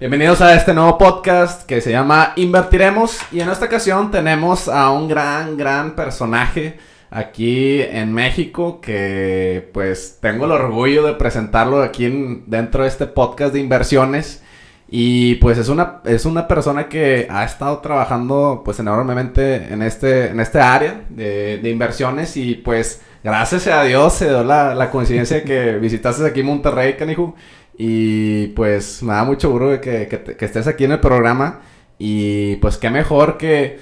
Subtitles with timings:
[0.00, 4.90] Bienvenidos a este nuevo podcast que se llama Invertiremos y en esta ocasión tenemos a
[4.92, 6.78] un gran, gran personaje
[7.10, 13.06] aquí en México que pues tengo el orgullo de presentarlo aquí en, dentro de este
[13.08, 14.42] podcast de inversiones
[14.88, 20.28] y pues es una, es una persona que ha estado trabajando pues enormemente en este,
[20.28, 24.90] en este área de, de inversiones y pues gracias a Dios se dio la, la
[24.90, 27.34] coincidencia de que visitaste aquí Monterrey, canijo.
[27.82, 31.62] Y pues me da mucho gusto que, que, estés aquí en el programa.
[31.98, 33.78] Y pues qué mejor que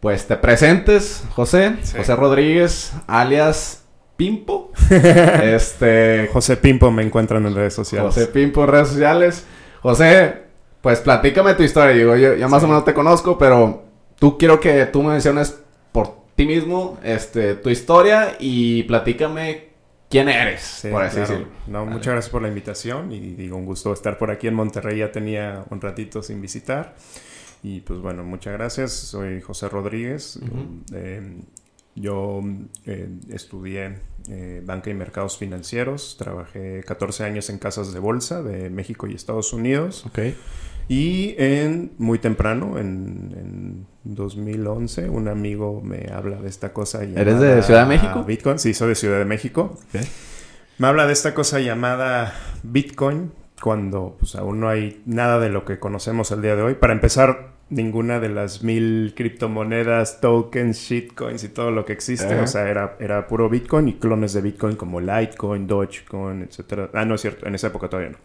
[0.00, 3.84] pues te presentes, José, José Rodríguez, alias
[4.16, 4.72] Pimpo.
[4.90, 6.28] este.
[6.32, 8.12] José Pimpo me encuentran en redes sociales.
[8.12, 9.46] José Pimpo en redes sociales.
[9.80, 10.42] José,
[10.80, 11.94] pues platícame tu historia.
[11.94, 13.84] Digo, yo ya más o menos te conozco, pero
[14.18, 15.56] tú quiero que tú me menciones
[15.92, 19.65] por ti mismo este, tu historia y platícame
[20.24, 21.48] quién eres, por así decirlo.
[21.66, 24.98] No, muchas gracias por la invitación y digo, un gusto estar por aquí en Monterrey.
[24.98, 26.94] Ya tenía un ratito sin visitar.
[27.62, 28.92] Y pues bueno, muchas gracias.
[28.92, 30.38] Soy José Rodríguez.
[30.94, 31.40] Eh,
[31.94, 32.40] yo
[32.84, 36.16] eh, estudié eh, banca y mercados financieros.
[36.18, 40.04] Trabajé 14 años en casas de bolsa de México y Estados Unidos.
[40.06, 40.36] Okay.
[40.88, 47.22] Y en, muy temprano, en, 2011, un amigo me habla de esta cosa llamada...
[47.22, 48.22] ¿Eres de Ciudad de México?
[48.22, 49.76] Bitcoin, sí, soy de Ciudad de México.
[50.78, 55.64] Me habla de esta cosa llamada Bitcoin, cuando pues, aún no hay nada de lo
[55.64, 56.74] que conocemos el día de hoy.
[56.74, 62.38] Para empezar, ninguna de las mil criptomonedas, tokens, shitcoins y todo lo que existe.
[62.38, 66.90] O sea, era, era puro Bitcoin y clones de Bitcoin como Litecoin, Dogecoin, etc.
[66.92, 68.18] Ah, no es cierto, en esa época todavía no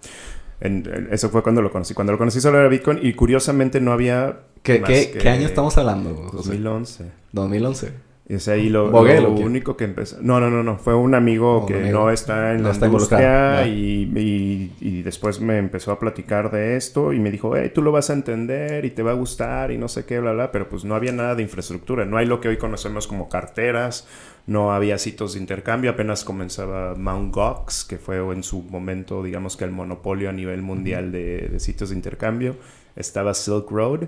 [0.61, 1.93] eso fue cuando lo conocí.
[1.93, 4.39] Cuando lo conocí solo era Bitcoin y curiosamente no había...
[4.63, 6.29] ¿Qué, qué, año estamos hablando?
[6.33, 7.05] 2011.
[7.31, 8.10] 2011.
[8.31, 8.89] Y es ahí lo,
[9.31, 10.15] único que empezó.
[10.21, 10.77] No, no, no, no.
[10.77, 15.99] Fue un amigo que no está en la industria y, y, después me empezó a
[15.99, 19.11] platicar de esto y me dijo, hey, tú lo vas a entender y te va
[19.11, 20.49] a gustar y no sé qué, bla, bla.
[20.53, 22.05] Pero pues no había nada de infraestructura.
[22.05, 24.07] No hay lo que hoy conocemos como carteras
[24.47, 27.33] no había sitios de intercambio, apenas comenzaba Mt.
[27.33, 31.89] Gox, que fue en su momento, digamos que el monopolio a nivel mundial de, sitios
[31.89, 32.55] de intercambio.
[32.95, 34.07] Estaba Silk Road.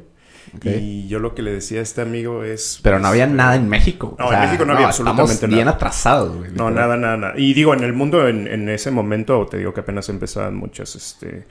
[0.64, 2.80] Y yo lo que le decía a este amigo es...
[2.84, 4.16] Pero no había nada en México.
[4.20, 5.56] No, en México no, había absolutamente nada.
[5.56, 6.52] bien atrasados.
[6.52, 7.34] no, nada, nada, nada.
[7.38, 10.96] Y digo, en el mundo en, en, ese momento, te digo que apenas empezaban muchas,
[10.96, 11.46] este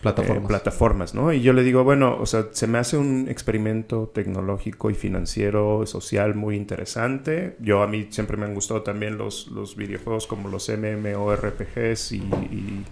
[0.00, 0.44] plataformas.
[0.44, 1.32] Eh, plataformas, ¿no?
[1.32, 5.84] Y yo le digo, bueno, o sea, se me hace un experimento tecnológico y financiero,
[5.86, 7.56] social muy interesante.
[7.60, 12.16] Yo a mí siempre me han gustado también los, los videojuegos como los MMORPGs y,
[12.18, 12.84] y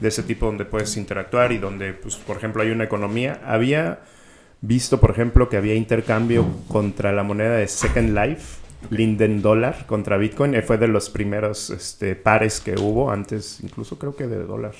[0.00, 3.40] de ese tipo donde puedes interactuar y donde, pues, por ejemplo, hay una economía.
[3.44, 4.00] Había
[4.60, 8.58] visto, por ejemplo, que había intercambio contra la moneda de Second Life.
[8.90, 10.54] Linden Dollar contra Bitcoin.
[10.62, 14.74] Fue de los primeros este, pares que hubo antes, incluso creo que de dólar.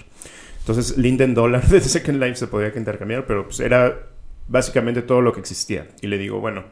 [0.61, 4.09] Entonces, Linden Dollar de Second Life se podía intercambiar, pero pues era
[4.47, 5.89] básicamente todo lo que existía.
[6.01, 6.65] Y le digo, bueno,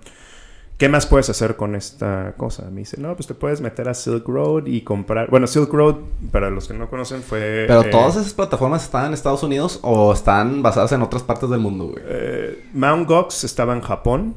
[0.77, 2.71] ¿qué más puedes hacer con esta cosa?
[2.71, 5.31] Me dice, no, pues te puedes meter a Silk Road y comprar.
[5.31, 5.97] Bueno, Silk Road,
[6.31, 7.65] para los que no conocen, fue.
[7.67, 11.49] Pero eh, todas esas plataformas están en Estados Unidos o están basadas en otras partes
[11.51, 12.03] del mundo, güey.
[12.07, 14.35] Eh, Mount Gox estaba en Japón.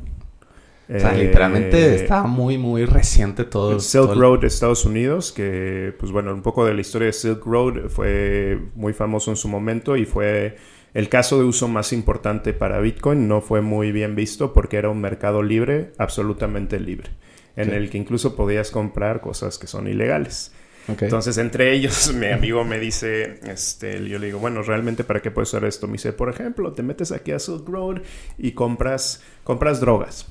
[0.91, 3.79] O sea, literalmente eh, está muy, muy reciente todo.
[3.79, 7.45] Silk Road de Estados Unidos, que, pues bueno, un poco de la historia de Silk
[7.45, 10.57] Road fue muy famoso en su momento y fue
[10.93, 13.27] el caso de uso más importante para Bitcoin.
[13.27, 17.09] No fue muy bien visto porque era un mercado libre, absolutamente libre,
[17.55, 20.51] en el que incluso podías comprar cosas que son ilegales.
[20.87, 25.31] Entonces, entre ellos, mi amigo me dice, este, yo le digo, bueno, realmente, ¿para qué
[25.31, 25.87] puedes usar esto?
[25.87, 28.01] Me dice, por ejemplo, te metes aquí a Silk Road
[28.37, 30.27] y compras, compras drogas.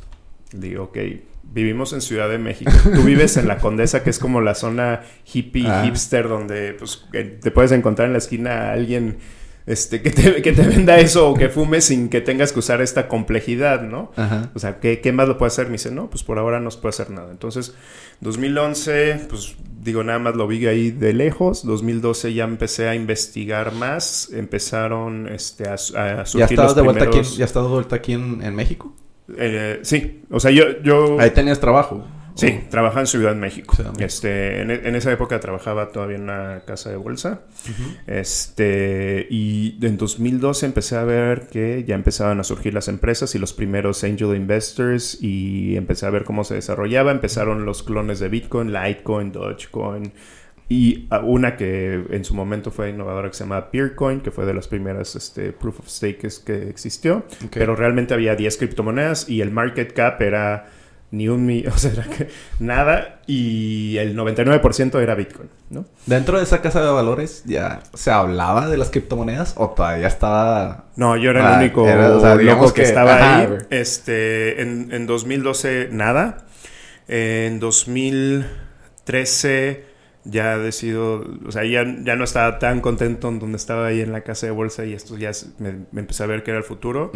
[0.52, 0.98] Digo, ok,
[1.44, 2.72] vivimos en Ciudad de México.
[2.94, 5.02] Tú vives en la Condesa, que es como la zona
[5.32, 5.82] hippie, ah.
[5.84, 9.18] hipster, donde pues, te puedes encontrar en la esquina a alguien
[9.68, 12.80] este, que, te, que te venda eso o que fume sin que tengas que usar
[12.80, 14.10] esta complejidad, ¿no?
[14.54, 15.66] O sea, ¿qué, ¿qué, más lo puede hacer?
[15.66, 17.30] Me dice, no, pues por ahora no se puede hacer nada.
[17.30, 17.74] Entonces,
[18.20, 21.66] 2011, pues digo, nada más lo vi ahí de lejos.
[21.66, 24.30] 2012 ya empecé a investigar más.
[24.32, 28.40] Empezaron este, a, a surgir ¿Ya de vuelta aquí, ¿Ya estás de vuelta aquí en,
[28.42, 28.94] en México?
[29.36, 31.20] Eh, sí, o sea, yo, yo...
[31.20, 32.06] Ahí tenías trabajo.
[32.38, 33.74] Sí, trabajaba en Ciudad de México.
[33.98, 37.40] Este, en, esa época trabajaba todavía en una casa de bolsa.
[38.06, 43.40] Este, y en 2012 empecé a ver que ya empezaban a surgir las empresas y
[43.40, 47.10] los primeros angel investors y empecé a ver cómo se desarrollaba.
[47.10, 50.12] Empezaron los clones de Bitcoin, Litecoin, Dogecoin,
[50.68, 54.54] y una que en su momento fue innovadora que se llama Peercoin, que fue de
[54.54, 57.24] las primeras este, proof of stake que existió.
[57.50, 60.66] Pero realmente había 10 criptomonedas y el market cap era
[61.10, 62.28] ni un millón, o sea, era que
[62.58, 65.86] nada, y el 99% era Bitcoin, ¿no?
[66.06, 70.84] Dentro de esa casa de valores, ¿ya se hablaba de las criptomonedas o todavía estaba...?
[70.96, 73.48] No, yo era el Ah, único era, o sea, loco que, que- estaba ajá, ahí.
[73.70, 76.44] Este, en, en 2012, nada.
[77.08, 77.58] En
[79.04, 79.86] 2013
[80.24, 84.12] ya decido, o sea, ya, ya no estaba tan contento en donde estaba ahí en
[84.12, 87.12] la casa de bolsa y esto ya me empecé a ver que era el futuro.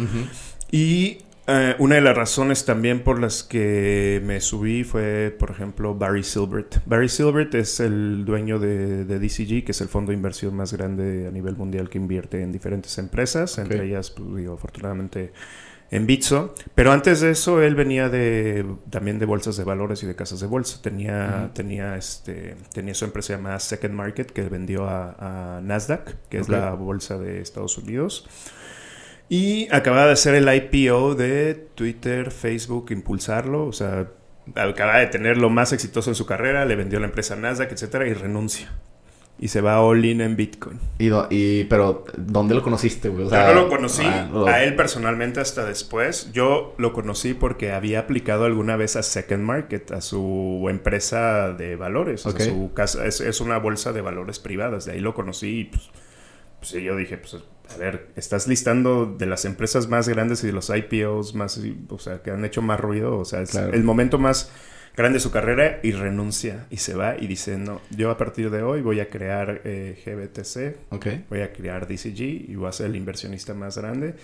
[0.71, 5.93] Y eh, una de las razones también por las que me subí fue, por ejemplo,
[5.93, 6.77] Barry Silbert.
[6.85, 10.71] Barry Silbert es el dueño de, de DCG, que es el fondo de inversión más
[10.73, 15.33] grande a nivel mundial que invierte en diferentes empresas, entre ellas, pues, digo, afortunadamente
[15.93, 16.55] en Bitso.
[16.73, 20.39] Pero antes de eso, él venía de también de bolsas de valores y de casas
[20.39, 20.81] de bolsa.
[20.81, 26.39] Tenía, tenía, este, tenía su empresa llamada Second Market, que vendió a, a Nasdaq, que
[26.39, 28.27] es la bolsa de Estados Unidos.
[29.35, 33.65] Y acababa de hacer el IPO de Twitter, Facebook, impulsarlo.
[33.65, 34.07] O sea,
[34.53, 38.07] acaba de tener lo más exitoso en su carrera, le vendió la empresa Nasdaq, etcétera,
[38.07, 38.71] y renuncia.
[39.39, 40.79] Y se va all in en Bitcoin.
[40.99, 43.25] Y, do- y- pero, ¿dónde lo conociste, güey?
[43.25, 46.31] O Yo no lo conocí ah, lo- a él personalmente hasta después.
[46.31, 51.75] Yo lo conocí porque había aplicado alguna vez a Second Market, a su empresa de
[51.75, 52.23] valores.
[52.27, 54.85] o sea, su casa es, es una bolsa de valores privadas.
[54.85, 55.89] De ahí lo conocí y pues,
[56.59, 57.35] pues, yo dije, pues
[57.73, 61.99] a ver, estás listando de las empresas más grandes y de los IPOs más, o
[61.99, 63.17] sea, que han hecho más ruido.
[63.17, 63.73] O sea, es Claro.
[63.73, 64.51] el momento más
[64.95, 68.51] grande de su carrera y renuncia y se va y dice, no, yo a partir
[68.51, 71.07] de hoy voy a crear eh, GBTC, Ok.
[71.29, 74.15] voy a crear DCG y voy a ser el inversionista más grande.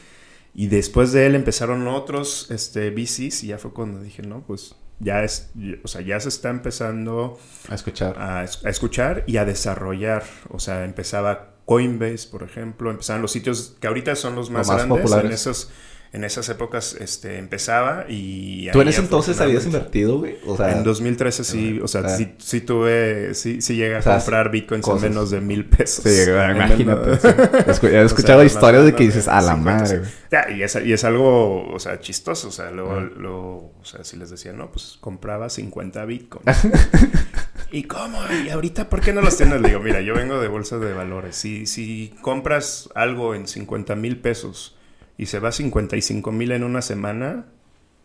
[0.54, 4.76] Y después de él empezaron otros este, VCs y ya fue cuando dije, no, pues
[5.00, 5.50] ya es,
[5.84, 7.40] o sea, ya se está empezando
[7.70, 8.16] A escuchar.
[8.20, 10.24] a, a escuchar y a desarrollar.
[10.50, 14.78] O sea, empezaba Coinbase, por ejemplo, empezaban los sitios que ahorita son los más, más
[14.78, 14.98] grandes.
[15.02, 15.26] populares.
[15.30, 15.70] En, esos,
[16.12, 18.68] en esas épocas este, empezaba y...
[18.72, 20.38] ¿Tú en ese entonces habías invertido, güey?
[20.48, 22.10] O sea, en 2013 sí, o sea, Ah.
[22.10, 25.08] sí, sí tuve, sí, sí llegué a O sea, comprar bitcoins en cosas.
[25.10, 26.04] menos de mil pesos.
[26.06, 27.18] Sí, En imagínate.
[27.20, 27.28] sí.
[27.86, 30.12] He escuchado O sea, historias de que dices, a la 50, madre, güey.
[30.32, 32.48] Ya, y, es, y es algo, o sea, chistoso.
[32.48, 33.10] O sea, luego, Ah.
[33.16, 33.38] lo,
[33.80, 36.46] o sea, si les decía, no, pues compraba 50 bitcoins.
[37.72, 38.20] ¿Y cómo?
[38.46, 39.62] ¿Y ahorita por qué no los tienes?
[39.62, 41.36] Le digo, mira, yo vengo de bolsa de valores.
[41.36, 44.76] Si, si compras algo en 50 mil pesos
[45.18, 47.46] y se va a 55 mil en una semana,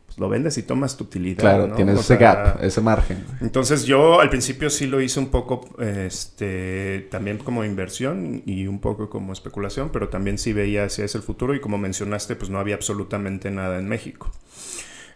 [0.07, 1.41] pues lo vendes y tomas tu utilidad.
[1.41, 1.75] Claro, ¿no?
[1.77, 3.25] tienes O ese sea, gap, ese margen.
[3.41, 8.81] entonces yo al principio sí lo hice un poco, este, también como inversión y un
[8.81, 12.51] poco como especulación, pero también sí veía hacia ese el futuro y como mencionaste, pues
[12.51, 14.31] no había absolutamente nada en México.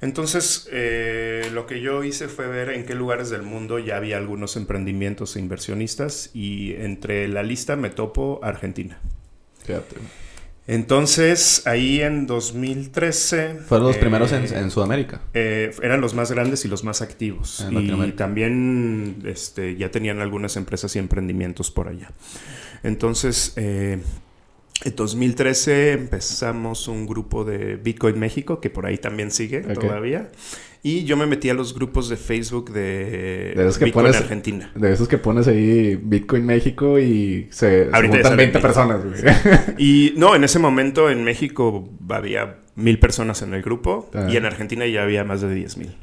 [0.01, 4.17] Entonces eh, lo que yo hice fue ver en qué lugares del mundo ya había
[4.17, 8.99] algunos emprendimientos e inversionistas y entre la lista me topo Argentina.
[9.65, 9.97] Fíjate.
[10.69, 13.61] Entonces ahí en 2013...
[13.67, 15.23] Fueron los eh, primeros en, en Sudamérica.
[15.33, 17.61] eh, eran los más grandes y los más activos.
[17.61, 22.11] En y también este, ya tenían algunas empresas y emprendimientos por allá.
[22.83, 23.99] Entonces, eh,
[24.85, 30.31] en 2013 empezamos un grupo de Bitcoin México, que por ahí también sigue todavía.
[30.81, 34.17] Y yo me metí a los grupos de Facebook de, De esos que Bitcoin pones-
[34.21, 34.71] Argentina.
[34.77, 38.63] De esos que pones ahí Bitcoin México y se, se juntan salen 20 mil.
[38.63, 39.01] personas.
[39.79, 44.29] Y no, en ese momento en México había mil personas en el grupo Ah.
[44.31, 45.97] y en Argentina ya había más de 10 mil.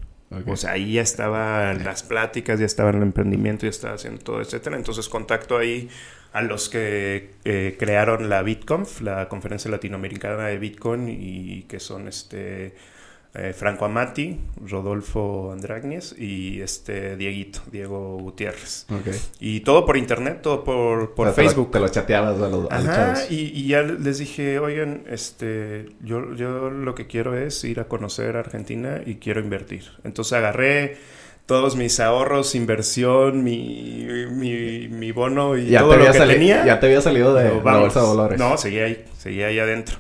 [0.48, 4.42] O sea, ahí ya estaban las pláticas, ya estaba el emprendimiento, ya estaba haciendo todo,
[4.42, 4.76] etcétera.
[4.76, 5.88] Entonces contacto ahí
[6.36, 12.10] a los que eh, crearon la BitConf, la conferencia latinoamericana de Bitcoin, y que son
[12.10, 12.76] este
[13.34, 18.86] eh, Franco Amati, Rodolfo Andragnes y este Dieguito, Diego Gutiérrez.
[18.90, 19.16] Ok.
[19.40, 21.72] Y todo por internet, todo por, por O sea, Facebook.
[21.72, 25.88] Te lo chateabas a los, a los Ajá, y, y ya les dije, oigan, este,
[26.02, 29.86] yo, yo lo que quiero es ir a conocer Argentina y quiero invertir.
[30.04, 30.98] Entonces agarré
[31.46, 36.34] todos mis ahorros, inversión, mi, mi, mi bono y Ya todo te, lo que sali-
[36.34, 36.66] tenía.
[36.66, 37.94] ya te había salido de, la "Vamos".
[37.94, 38.38] bolsa de.
[38.38, 39.98] No, seguía ahí, seguía ahí adentro.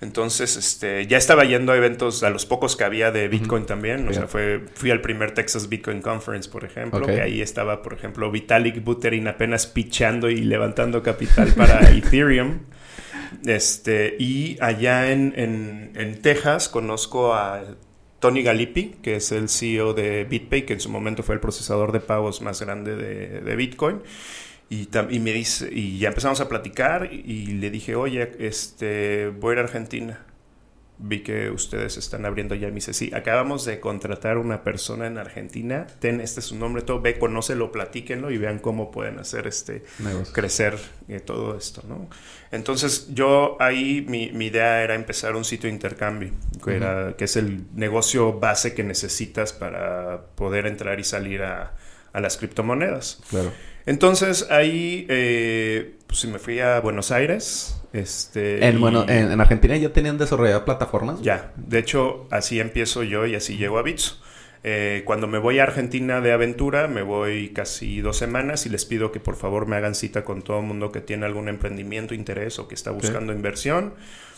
[0.00, 4.00] Entonces, este, ya estaba yendo a eventos, a los pocos que había de Bitcoin también.
[4.00, 4.14] O Bien.
[4.14, 8.30] sea, fue, fui al primer Texas Bitcoin Conference, por ejemplo, que ahí estaba, por ejemplo,
[8.30, 12.58] Vitalik Buterin apenas pichando y levantando capital para Ethereum.
[13.46, 17.62] Este, y allá en, en, en Texas conozco a
[18.24, 21.92] Tony Galippi, que es el CEO de BitPay, que en su momento fue el procesador
[21.92, 24.00] de pagos más grande de, Bitcoin.
[24.70, 29.28] Y, y me dice, y ya empezamos a platicar y, y le dije, oye, este,
[29.28, 30.24] voy a ir a Argentina.
[31.06, 32.68] Vi que ustedes están abriendo ya.
[32.68, 35.86] Me dice, sí, acabamos de contratar una persona en Argentina.
[35.98, 37.00] Ten, este es su nombre, todo.
[37.00, 39.84] Ve, conócelo, platíquenlo y vean cómo pueden hacer este,
[40.32, 42.08] crecer eh, todo esto, ¿no?
[42.50, 46.30] Entonces, yo ahí, mi, mi, idea era empezar un sitio de intercambio,
[46.64, 51.74] que, era, que es el negocio base que necesitas para poder entrar y salir a,
[52.12, 53.20] a las criptomonedas.
[53.28, 53.52] Claro.
[53.86, 59.92] Entonces, ahí, eh, pues me fui a Buenos Aires este, en, bueno, en, Argentina ya
[59.92, 61.22] tenían desarrollado plataformas.
[61.22, 64.20] Ya, de hecho, así empiezo yo y así llego a Bitso.
[64.64, 68.84] Eh, cuando me voy a Argentina de aventura, me voy casi dos semanas y les
[68.84, 72.14] pido que por favor me hagan cita con todo el mundo que tiene algún emprendimiento,
[72.14, 73.94] interés o que está buscando inversión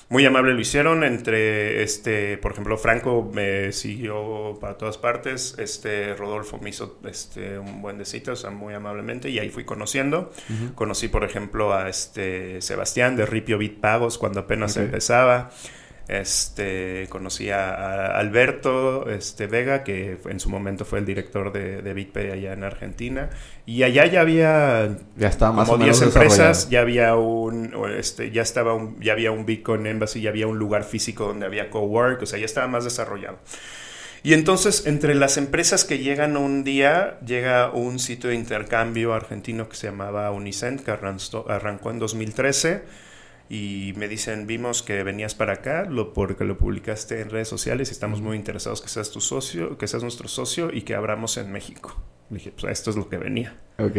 [0.09, 1.05] muy amable lo hicieron.
[1.05, 5.57] Entre, este, por ejemplo, Franco me siguió para todas partes.
[5.59, 9.49] Este, Rodolfo me hizo este, un buen de citas, o sea, muy amablemente, y ahí
[9.49, 10.33] fui conociendo.
[10.75, 15.51] Conocí, por ejemplo, a este Sebastián de Ripio Bit Pagos cuando apenas empezaba.
[16.09, 21.95] Este, conocí a, Alberto este, Vega, que en su momento fue el director de, de
[21.95, 23.31] BitPay allá en Argentina.
[23.67, 28.43] Y allá ya había ya estaba más como 10 empresas, ya había un, este, ya
[28.43, 32.23] estaba un, ya había un Bitcoin Embassy, ya había un lugar físico donde había cowork,
[32.23, 33.39] o sea, ya estaba más desarrollado.
[34.23, 39.69] Y entonces, entre las empresas que llegan un día, llega un sitio de intercambio argentino
[39.69, 43.06] que se llamaba Unicent, que arrancó en 2013
[43.49, 47.88] y me dicen, vimos que venías para acá, lo, porque lo publicaste en redes sociales
[47.91, 51.37] y estamos muy interesados que seas tu socio, que seas nuestro socio y que abramos
[51.37, 51.97] en México.
[52.29, 53.57] dije, pues esto es lo que venía.
[53.79, 53.97] Ok.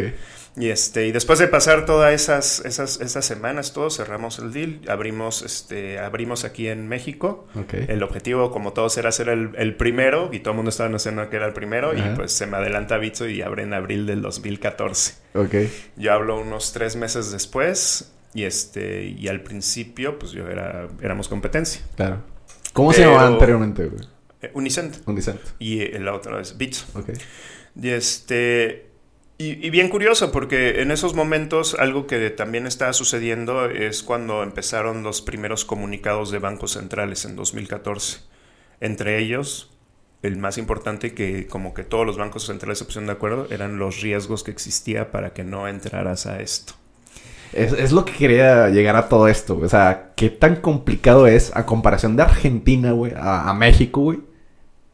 [0.58, 4.82] Y, este, y después de pasar todas esas, esas, esas semanas, todos cerramos el deal,
[4.90, 7.48] abrimos, este, abrimos aquí en México.
[7.56, 7.86] Okay.
[7.88, 11.30] El objetivo, como todos, era ser el, el primero y todo el mundo estaba anunciando
[11.30, 14.22] que era el primero y pues se me adelanta Bitso y abre en abril del
[14.22, 15.14] 2014.
[15.36, 15.56] Ok.
[15.96, 21.28] Yo hablo unos tres meses después y este, y al principio, pues yo era, éramos
[21.28, 21.82] competencia.
[21.96, 22.22] Claro.
[22.74, 24.04] ¿Cómo se llamaba anteriormente, güey?
[24.42, 24.98] Eh, Unicent.
[25.08, 25.42] Unicent.
[25.60, 26.86] Y eh, la otra es Bits.
[26.94, 27.10] Ok.
[27.82, 28.88] Y este.
[29.40, 35.04] Y, bien curioso, porque en esos momentos algo que también estaba sucediendo es cuando empezaron
[35.04, 38.22] los primeros comunicados de bancos centrales en 2014.
[38.80, 39.72] Entre ellos,
[40.24, 43.78] el más importante que como que todos los bancos centrales se pusieron de acuerdo eran
[43.78, 46.74] los riesgos que existía para que no entraras a esto.
[47.54, 51.66] Es, lo que quería llegar a todo esto, O sea, qué tan complicado es, a
[51.66, 54.20] comparación de Argentina, güey, a, México, güey.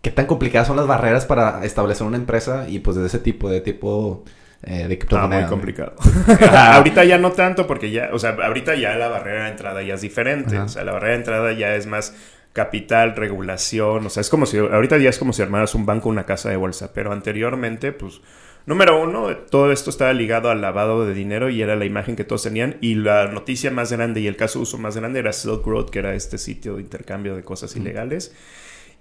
[0.01, 3.50] Qué tan complicadas son las barreras para establecer una empresa y pues de ese tipo,
[3.50, 4.25] de tipo
[4.63, 5.38] eh, de criptomoneda.
[5.38, 5.93] Ah, muy complicado.
[6.51, 9.93] ahorita ya no tanto porque ya, o sea, ahorita ya la barrera de entrada ya
[9.93, 10.57] es diferente.
[10.60, 12.13] O sea, la barrera de entrada ya es más
[12.53, 14.05] capital, regulación.
[14.05, 16.50] O sea, es como si, ahorita ya es como si armaras un banco, una casa
[16.50, 16.91] de bolsa.
[16.93, 18.22] Pero anteriormente, pues
[18.65, 22.24] Número uno, todo esto estaba ligado al lavado de dinero y era la imagen que
[22.24, 22.77] todos tenían.
[22.79, 26.00] Y la noticia más grande y el caso uso más grande era Silk Road, que
[26.00, 28.34] era este sitio de intercambio de cosas ilegales.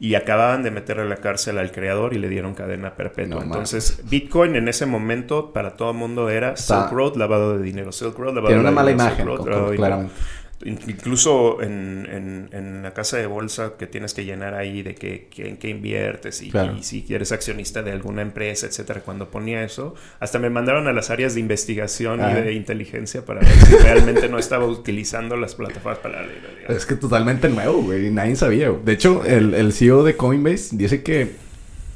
[0.01, 3.41] Y acababan de meterle a la cárcel al creador y le dieron cadena perpetua.
[3.45, 7.93] Entonces, Bitcoin en ese momento para todo el mundo era Silk Road, lavado de dinero.
[7.93, 10.13] Silk Road, lavado Tiene una mala imagen, claramente.
[10.65, 15.57] Incluso en, en, la casa de bolsa que tienes que llenar ahí de que, en
[15.57, 16.53] qué inviertes y,
[16.83, 19.01] si eres accionista de alguna empresa, etcétera.
[19.01, 23.41] Cuando ponía eso, hasta me mandaron a las áreas de investigación y de inteligencia para
[23.41, 26.67] ver si realmente no estaba utilizando las plataformas para leer.
[26.69, 28.11] Es que totalmente nuevo, güey.
[28.11, 28.71] Nadie sabía.
[28.71, 31.33] De hecho, el, el CEO de Coinbase dice que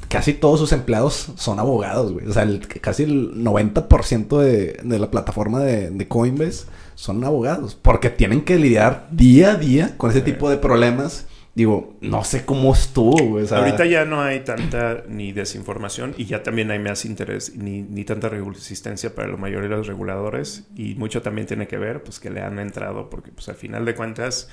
[0.09, 2.27] casi todos sus empleados son abogados, güey.
[2.27, 2.47] O sea,
[2.81, 8.59] casi el 90% de, de la plataforma de, de Coinbase son abogados, porque tienen que
[8.59, 11.29] lidiar día a día con ese tipo de problemas.
[11.55, 13.47] Digo, no sé cómo estuvo, güey.
[13.51, 18.05] Ahorita ya no hay tanta ni desinformación y ya también hay más interés ni, ni
[18.05, 22.19] tanta resistencia para la mayoría de los reguladores y mucho también tiene que ver pues
[22.19, 24.51] que le han entrado porque pues al final de cuentas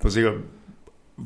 [0.00, 0.42] pues digo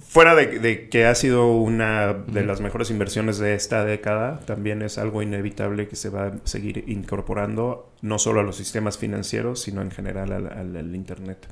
[0.01, 4.99] fuera de, que ha sido una de las mejores inversiones de esta década, también es
[4.99, 9.81] algo inevitable que se va a seguir incorporando no solo a los sistemas financieros, sino
[9.81, 11.49] en general al, Internet.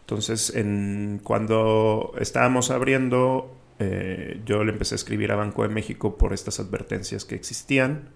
[0.00, 6.16] Entonces, en, cuando estábamos abriendo, eh, yo le empecé a escribir a Banco de México
[6.16, 8.08] por estas advertencias que existían.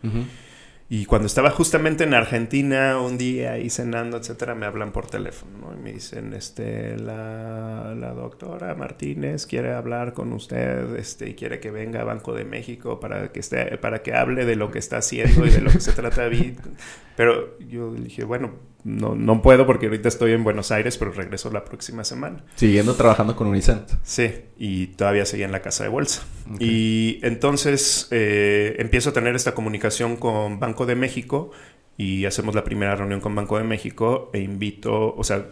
[0.93, 5.69] Y cuando estaba justamente en Argentina, un día ahí cenando, etcétera, me hablan por teléfono,
[5.69, 5.73] ¿no?
[5.73, 11.61] Y me dicen, este, la, la, doctora Martínez quiere hablar con usted, este, y quiere
[11.61, 14.81] que venga a Banco de México para que esté, para que hable de lo que
[14.81, 16.29] está haciendo y de lo que se trata
[17.17, 18.51] Pero yo dije, bueno,
[18.85, 22.45] no, no puedo porque ahorita estoy en Buenos Aires, pero regreso la próxima semana.
[22.55, 23.89] Siguiendo trabajando con Unicent.
[24.03, 26.23] Sí, y todavía seguía en la casa de bolsa.
[26.59, 31.51] Y entonces eh, empiezo a tener esta comunicación con Banco de México
[31.97, 35.47] y hacemos la primera reunión con Banco de México e invito, o sea,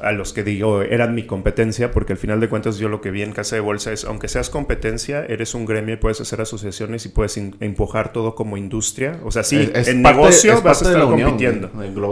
[0.00, 3.10] a los que digo eran mi competencia, porque al final de cuentas yo lo que
[3.10, 6.40] vi en Casa de Bolsa es, aunque seas competencia, eres un gremio y puedes hacer
[6.40, 9.20] asociaciones y puedes empujar todo como industria.
[9.24, 11.70] O sea, sí, en negocio vas a estar compitiendo.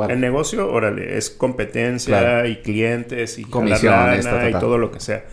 [0.09, 5.25] En negocio, órale, es competencia y clientes y comisiones y todo lo que sea.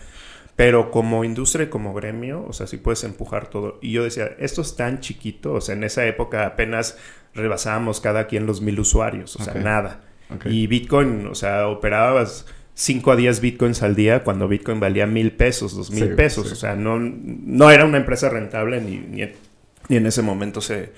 [0.56, 3.78] Pero como industria y como gremio, o sea, sí puedes empujar todo.
[3.80, 6.98] Y yo decía, esto es tan chiquito, o sea, en esa época apenas
[7.32, 10.02] rebasábamos cada quien los mil usuarios, o sea, nada.
[10.44, 15.32] Y Bitcoin, o sea, operabas 5 a 10 Bitcoins al día cuando Bitcoin valía mil
[15.32, 16.50] pesos, dos mil pesos.
[16.50, 19.22] O sea, no, no era una empresa rentable ni, ni,
[19.96, 20.92] en ese momento se,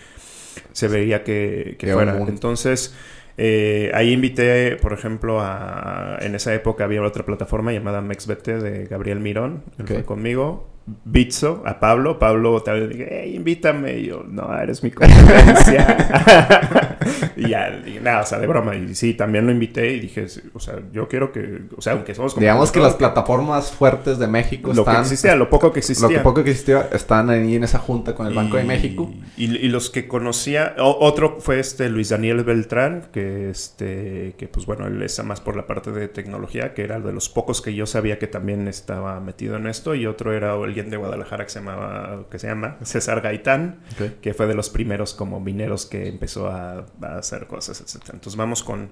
[0.73, 2.19] se veía que, que fuera.
[2.29, 2.95] Entonces,
[3.39, 8.87] eh, ahí invité, por ejemplo, a, en esa época había otra plataforma llamada MexBT de
[8.87, 10.72] Gabriel Mirón, que fue conmigo.
[10.87, 12.19] Bitso, a Pablo.
[12.19, 13.99] Pablo tal vez dije, invítame.
[13.99, 16.99] Y yo, no, eres mi competencia.
[17.37, 17.71] y ya,
[18.03, 18.75] nada, o sea, de broma.
[18.75, 22.15] Y sí, también lo invité y dije, o sea, yo quiero que, o sea, aunque
[22.15, 26.09] somos Digamos que las plataformas fuertes de México lo que existía, lo poco que existía.
[26.09, 29.13] Lo que poco que existía, están ahí en esa junta con el Banco de México.
[29.37, 34.67] Y, y, los que conocía, otro fue este Luis Daniel Beltrán, que este, que pues
[34.67, 37.75] bueno, él está más por la parte de tecnología, que era de los pocos que
[37.75, 39.95] yo sabía que también estaba metido en esto.
[39.95, 43.81] Y otro era el alguien de Guadalajara que se llamaba, que se llama César Gaitán,
[44.23, 46.87] que fue de los primeros como mineros que empezó a,
[47.19, 48.11] hacer cosas, etc.
[48.15, 48.91] Entonces vamos con,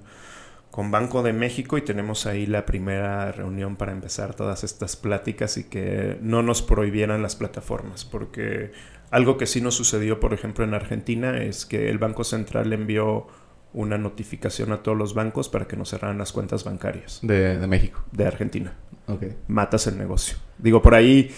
[0.71, 5.57] con Banco de México y tenemos ahí la primera reunión para empezar todas estas pláticas
[5.57, 8.73] y que no nos prohibieran las plataformas, porque
[9.11, 13.27] algo que sí nos sucedió, por ejemplo, en Argentina es que el Banco Central envió
[13.73, 17.21] una notificación a todos los bancos para que nos cerraran las cuentas bancarias.
[17.23, 18.05] De, de México.
[18.13, 18.75] De Argentina.
[19.07, 19.37] Okay.
[19.49, 20.37] Matas el negocio.
[20.59, 21.31] Digo, por ahí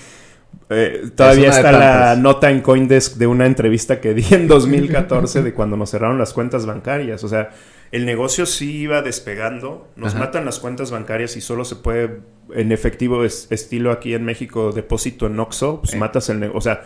[0.70, 5.52] eh, todavía está la nota en Coindesk de una entrevista que di en 2014 de
[5.52, 7.22] cuando nos cerraron las cuentas bancarias.
[7.24, 7.50] O sea,
[7.90, 9.88] el negocio sí iba despegando.
[9.96, 12.20] Nos matan las cuentas bancarias y solo se puede,
[12.54, 16.58] en efectivo, estilo aquí en México, depósito en Oxxo, pues matas el negocio.
[16.58, 16.84] O sea,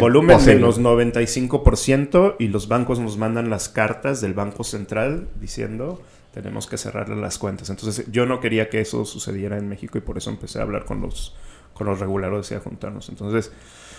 [0.00, 6.00] volumen menos 95% y los bancos nos mandan las cartas del Banco Central diciendo
[6.32, 7.70] tenemos que cerrarle las cuentas.
[7.70, 10.84] Entonces yo no quería que eso sucediera en México y por eso empecé a hablar
[10.84, 11.34] con los
[11.74, 13.08] con los reguladores y a juntarnos.
[13.08, 13.52] Entonces...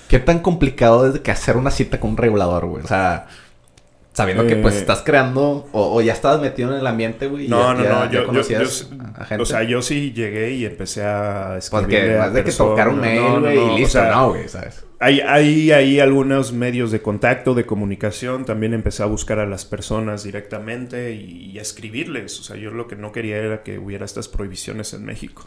[0.08, 2.84] ¿Qué tan complicado es que hacer una cita con un regulador, güey?
[2.84, 3.26] O sea,
[4.16, 7.48] sabiendo que pues eh, estás creando o, ya estabas metido en el ambiente, güey.
[7.48, 11.88] No, no, no, yo, yo, yo, o sea, yo sí llegué y empecé a escribir.
[11.88, 14.86] Porque más de que tocar un mail, güey, y listo, no, güey, ¿sabes?
[15.00, 18.46] Hay, hay, hay, algunos medios de contacto, de comunicación.
[18.46, 22.40] También empecé a buscar a las personas directamente y, a escribirles.
[22.40, 25.44] O sea, yo lo que no quería era que hubiera estas prohibiciones en México.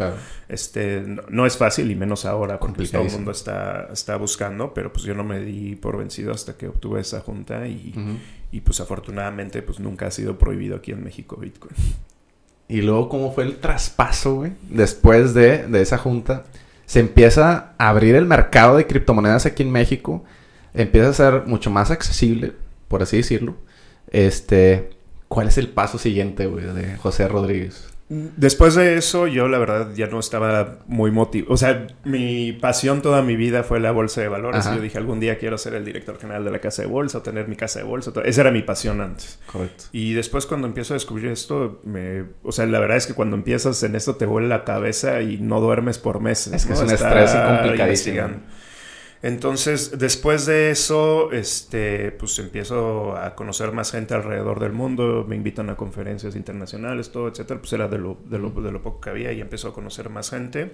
[0.48, 4.92] Este, no, es fácil y menos ahora porque todo el mundo está, está buscando, pero
[4.92, 7.94] pues yo no me di por vencido hasta que obtuve esa junta y,
[8.52, 11.74] y pues afortunadamente pues nunca ha sido prohibido aquí en México Bitcoin.
[12.68, 14.52] Y luego, ¿cómo fue el traspaso, güey?
[14.68, 16.44] Después de, de esa junta
[16.88, 20.24] se empieza a abrir el mercado de criptomonedas aquí en México,
[20.72, 22.54] empieza a ser mucho más accesible,
[22.88, 23.56] por así decirlo.
[24.10, 24.88] Este,
[25.28, 27.88] ¿cuál es el paso siguiente, güey, de José Rodríguez?
[28.10, 31.52] Después de eso, yo la verdad ya no estaba muy motivado.
[31.52, 34.64] O sea, mi pasión toda mi vida fue la bolsa de valores.
[34.64, 37.22] Yo dije, algún día quiero ser el director general de la casa de bolsa, o
[37.22, 38.10] tener mi casa de bolsa.
[38.24, 39.38] Esa era mi pasión antes.
[39.50, 39.84] Correcto.
[39.92, 42.24] Y después cuando empiezo a descubrir esto, me...
[42.42, 45.36] o sea, la verdad es que cuando empiezas en esto te vuelve la cabeza y
[45.36, 46.54] no duermes por meses.
[46.54, 48.28] Es que es un estrés complicadísimo.
[49.22, 55.34] Entonces, después de eso, este, pues empiezo a conocer más gente alrededor del mundo, me
[55.34, 57.60] invitan a conferencias internacionales, todo, etcétera.
[57.60, 60.08] Pues era de lo, de lo, de lo poco que había y empezó a conocer
[60.08, 60.72] más gente.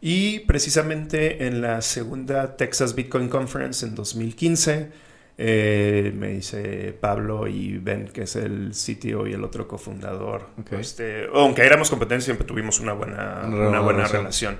[0.00, 4.88] Y precisamente en la segunda Texas Bitcoin Conference en 2015,
[5.36, 10.48] eh, me dice Pablo y Ben, que es el sitio y el otro cofundador.
[10.70, 14.58] Este, aunque éramos competencia, siempre tuvimos una buena, una buena relación.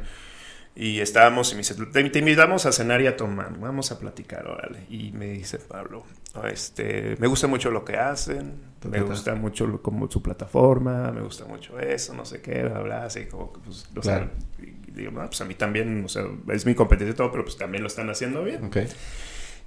[0.80, 4.46] Y estábamos y me dice, te, invitamos a cenar y a tomar, vamos a platicar,
[4.46, 4.86] órale.
[4.88, 6.04] Y me dice Pablo,
[6.50, 8.54] este, me gusta mucho lo que hacen,
[8.88, 13.04] me gusta mucho como su plataforma, me gusta mucho eso, no sé qué, bla, bla,
[13.04, 14.30] así como, pues, o sea,
[14.94, 17.82] digo, pues a mí también, o sea, es mi competencia y todo, pero pues también
[17.82, 18.64] lo están haciendo bien.
[18.64, 18.88] Okay.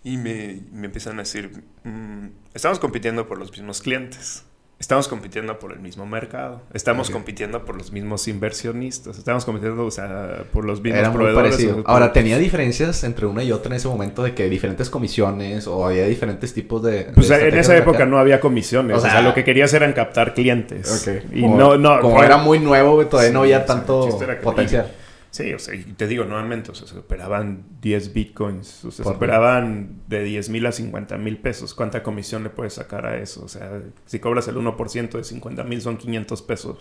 [0.03, 4.45] Y me, me empiezan a decir, mm, estamos compitiendo por los mismos clientes.
[4.83, 6.59] Estamos compitiendo por el mismo mercado.
[6.73, 9.17] Estamos compitiendo por los mismos inversionistas.
[9.17, 11.69] Estamos compitiendo, o sea, por los mismos Era proveedores.
[11.85, 15.87] Ahora, ¿tenía diferencias entre una y otra en ese momento de que diferentes comisiones o
[15.87, 17.07] había diferentes tipos de...
[17.15, 18.97] Pues en esa época no había comisiones.
[18.97, 21.07] O sea, lo que querías eran captar clientes.
[21.31, 22.01] Y no, no...
[22.01, 24.91] Como era muy nuevo, todavía no había tanto potencial.
[25.33, 29.03] Sí, o sea, y te digo nuevamente, o sea, se operaban 10 bitcoins, o sea,
[29.03, 31.73] se operaban de 10 mil a 50 mil pesos.
[31.73, 33.43] ¿Cuánta comisión le puedes sacar a eso?
[33.43, 36.77] O sea, si cobras el 1% de 50 mil son 500 pesos.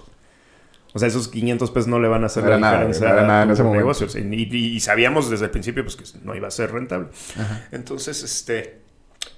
[0.93, 3.15] O sea, esos 500 pesos no le van a hacer No la nada, diferencia no
[3.15, 4.07] era nada a en ese negocio.
[4.07, 6.73] O sea, y, y- y sabíamos desde el principio pues, que no iba a ser
[6.73, 7.09] rentable.
[7.39, 7.67] Ajá.
[7.73, 8.83] Entonces, este,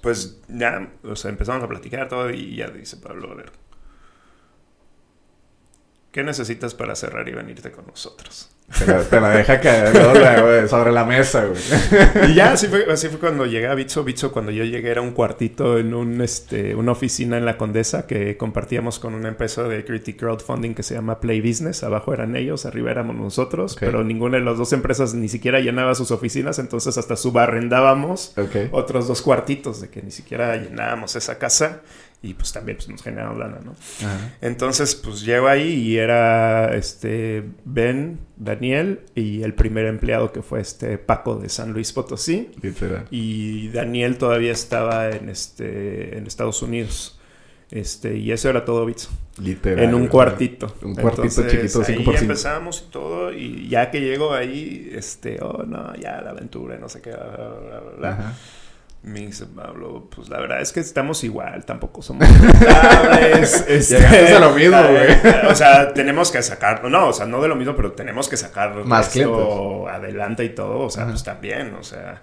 [0.01, 3.53] pues ya, o sea, empezamos a platicar todo y ya dice Pablo, a ver,
[6.11, 8.49] ¿qué necesitas para cerrar y venirte con nosotros?
[8.77, 9.93] Te la, te la deja caer
[10.41, 12.31] güey, sobre la mesa, güey.
[12.31, 14.03] Y ya así fue, así fue cuando llegué a Bitso.
[14.03, 18.07] Bitso cuando yo llegué era un cuartito en un, este, una oficina en la Condesa
[18.07, 21.83] que compartíamos con una empresa de equity crowdfunding que se llama Play Business.
[21.83, 25.93] Abajo eran ellos, arriba éramos nosotros, pero ninguna de las dos empresas ni siquiera llenaba
[25.93, 28.33] sus oficinas, entonces hasta subarrendábamos
[28.71, 31.81] otros dos cuartitos de que ni siquiera llenábamos esa casa
[32.25, 33.75] y pues también pues, nos generaron lana, ¿no?
[34.05, 34.35] Ajá.
[34.41, 40.59] Entonces, pues llego ahí y era este Ben, Daniel y el primer empleado que fue
[40.59, 42.49] este Paco de San Luis Potosí.
[42.61, 43.05] Literal.
[43.11, 47.19] Y Daniel todavía estaba en este en Estados Unidos.
[47.71, 49.09] Este, y eso era todo Bitso.
[49.41, 49.83] Literal.
[49.83, 50.73] En un cuartito.
[50.81, 52.21] Un cuartito chiquito, ahí 5 por 5.
[52.21, 53.33] empezamos y todo.
[53.33, 57.59] Y ya que llego ahí, este, oh no, ya la aventura, no sé qué, bla,
[57.59, 58.09] bla, bla.
[58.09, 58.33] Ajá.
[59.05, 62.27] Me dice Pablo, pues la verdad es que estamos igual, tampoco somos
[63.67, 65.47] este, Llegaste a lo mismo, güey.
[65.47, 68.35] O sea, tenemos que sacar, no, o sea, no de lo mismo, pero tenemos que
[68.35, 71.11] sacar Más esto adelante y todo, o sea, Ajá.
[71.11, 72.19] pues también, o sea,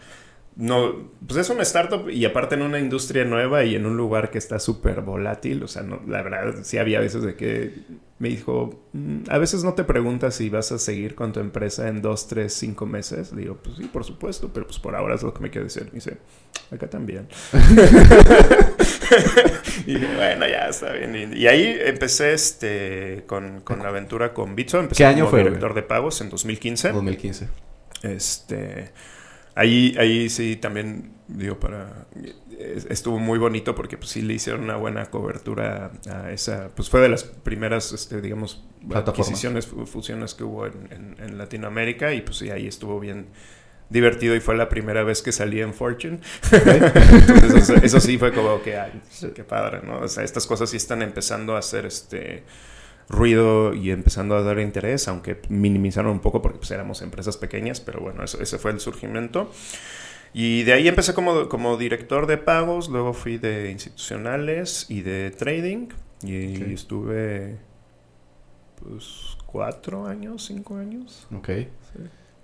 [0.57, 4.31] no, pues es una startup y aparte en una industria nueva y en un lugar
[4.31, 7.75] que está súper volátil, o sea, no, la verdad sí había veces de que
[8.19, 11.89] me dijo, "Mm, a veces no te preguntas si vas a seguir con tu empresa
[11.89, 13.35] en dos, tres, cinco meses.
[13.35, 15.87] Digo, pues sí, por supuesto, pero pues por ahora es lo que me quiero decir.
[15.87, 16.19] Me dice,
[16.71, 17.27] acá también.
[19.87, 21.33] y dije, bueno, ya está bien.
[21.35, 24.79] Y, y ahí empecé este con, con la aventura con Bitso.
[24.81, 25.51] Empecé ¿Qué año como fue, güey?
[25.51, 26.93] director de pagos en 2015.
[26.93, 27.49] 2015.
[28.03, 28.91] Este,
[29.55, 32.07] ahí, ahí sí también, digo, para...
[32.59, 36.71] es- Estuvo muy bonito porque pues sí le hicieron una buena cobertura a esa...
[36.75, 41.39] Pues fue de las primeras, este, digamos, adquisiciones, fu- fusiones que hubo en, en- en
[41.39, 43.27] Latinoamérica y pues sí, ahí estuvo bien
[43.91, 46.21] divertido y fue la primera vez que salí en Fortune.
[46.53, 49.01] Entonces eso, eso sí fue como que, ay,
[49.35, 50.01] qué padre, ¿no?
[50.01, 52.43] O sea, estas cosas sí están empezando a hacer este
[53.13, 57.81] ruido y empezando a dar interés, aunque minimizaron un poco porque pues éramos empresas pequeñas,
[57.81, 59.51] pero bueno, eso, ese fue el surgimiento.
[60.35, 65.31] Y de ahí empecé como, como director de pagos, luego fui de institucionales y de
[65.31, 65.89] trading
[66.25, 66.69] y Ok.
[66.69, 67.59] estuve
[68.83, 71.27] pues cuatro años, cinco años.
[71.37, 71.51] Ok.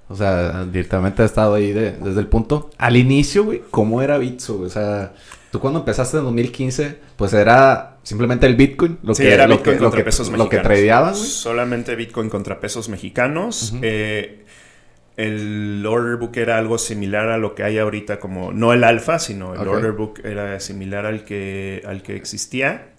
[0.09, 2.71] O sea, directamente he estado ahí de- desde el punto.
[2.79, 4.61] Al inicio, güey, ¿cómo era Bitso?
[4.61, 5.12] O sea,
[5.51, 8.99] tú cuando empezaste en 2015, pues era simplemente el Bitcoin.
[9.03, 10.64] Lo Sí, que, era lo Bitcoin que, lo contra que, pesos lo que mexicanos.
[10.66, 11.31] tradeabas, güey.
[11.31, 13.75] Solamente Bitcoin contra pesos mexicanos.
[13.83, 14.44] Eh,
[15.16, 19.18] el order book era algo similar a lo que hay ahorita, como no el alfa,
[19.18, 22.90] sino el order book era similar al que, al que existía.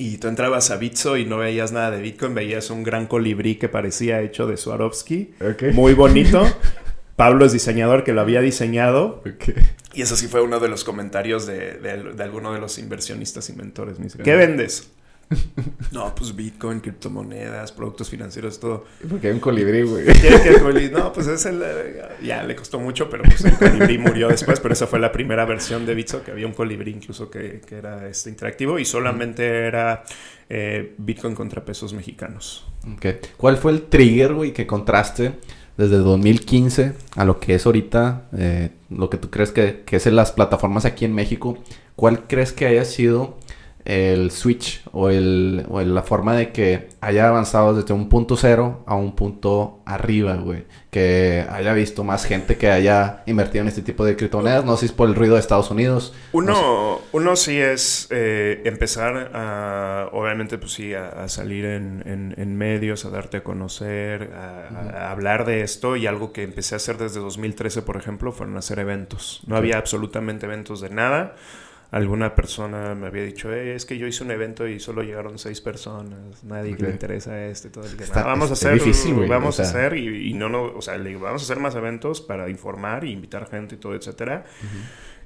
[0.00, 3.56] Y tú entrabas a Bitso y no veías nada de Bitcoin, veías un gran colibrí
[3.56, 5.34] que parecía hecho de Swarovski.
[5.74, 6.42] Muy bonito.
[7.16, 9.22] Pablo es diseñador que lo había diseñado.
[9.92, 13.50] Y eso sí fue uno de los comentarios de, de, de alguno de los inversionistas
[13.50, 13.98] y mentores.
[13.98, 14.24] Me dice, Ok.
[14.24, 14.90] ¿qué vendes?
[15.92, 18.84] no, pues Bitcoin, criptomonedas, productos financieros, todo.
[19.08, 20.04] Porque hay un colibrí, güey.
[20.90, 21.62] No, pues es el...
[21.64, 24.58] eh, Ya, le costó mucho, pero pues el colibrí murió después.
[24.60, 27.76] Pero esa fue la primera versión de Bitso, que había un colibrí incluso que, que
[27.76, 28.78] era este interactivo.
[28.78, 30.04] Y solamente era
[30.48, 32.66] eh, Bitcoin contra pesos mexicanos.
[32.92, 33.06] Ok.
[33.36, 35.32] ¿Cuál fue el trigger, güey, que contraste
[35.76, 40.06] desde 2015 a lo que es ahorita, eh, lo que tú crees que, que es
[40.06, 41.56] en las plataformas aquí en México?
[41.94, 43.38] ¿Cuál crees que haya sido
[43.84, 48.36] el switch o, el, o el- la forma de que haya avanzado desde un punto
[48.36, 50.64] cero a un punto arriba, güey?
[50.90, 54.64] Que haya visto más gente que haya invertido en este tipo de criptomonedas.
[54.64, 56.12] No sé si es por el ruido de Estados Unidos.
[56.32, 62.34] Uno, uno sí es eh, empezar a, obviamente, pues sí, a, a salir en, en-
[62.36, 65.96] en medios, a darte a conocer, a, hablar de esto.
[65.96, 69.42] Y algo que empecé a hacer desde 2013, por ejemplo, fueron hacer eventos.
[69.46, 71.36] No había absolutamente eventos de nada.
[71.92, 75.38] Alguna persona me había dicho, "Eh, es que yo hice un evento y solo llegaron
[75.38, 76.88] seis personas, nadie que Ok.
[76.88, 77.84] le interesa esto y todo.
[77.86, 79.76] Y dije, Está- "No, vamos a hacer, difícil, güey, vamos o a sea.
[79.86, 82.48] hacer y, y no, no, o sea, le digo, vamos a hacer más eventos para
[82.48, 84.44] informar y invitar gente y todo, etcétera.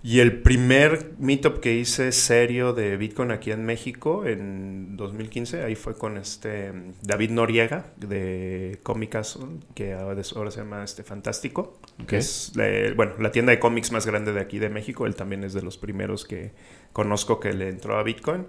[0.06, 5.76] Y el primer meetup que hice serio de Bitcoin aquí en México en 2015, ahí
[5.76, 11.80] fue con este David Noriega de Comic Castle, que ahora se llama este Fantástico.
[12.06, 15.06] Que es la- bueno, la tienda de cómics más grande de aquí de México.
[15.06, 16.52] Él también es de los primeros que
[16.94, 18.46] conozco que le entró a Bitcoin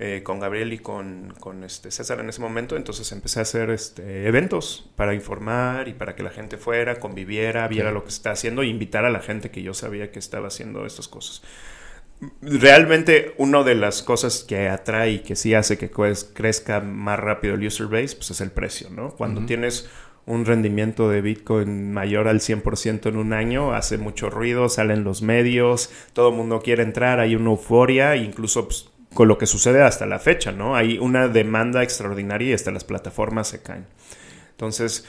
[0.00, 2.76] eh, con Gabriel y con, con, este César en ese momento.
[2.76, 7.66] Entonces empecé a hacer este, eventos para informar y para que la gente fuera, conviviera,
[7.68, 10.18] viera lo que se está haciendo e invitar a la gente que yo sabía que
[10.18, 11.42] estaba haciendo estas cosas.
[12.42, 15.88] realmente una de las cosas que atrae y que sí hace que
[16.34, 19.10] crezca más rápido el user base, pues es el precio, ¿no?
[19.12, 19.88] Cuando tienes
[20.28, 25.22] un rendimiento de Bitcoin mayor al 100% en un año, hace mucho ruido, salen los
[25.22, 29.82] medios, todo el mundo quiere entrar, hay una euforia, incluso pues, con lo que sucede
[29.82, 30.76] hasta la fecha, ¿no?
[30.76, 33.86] Hay una demanda extraordinaria y hasta las plataformas se caen.
[34.50, 35.06] Entonces,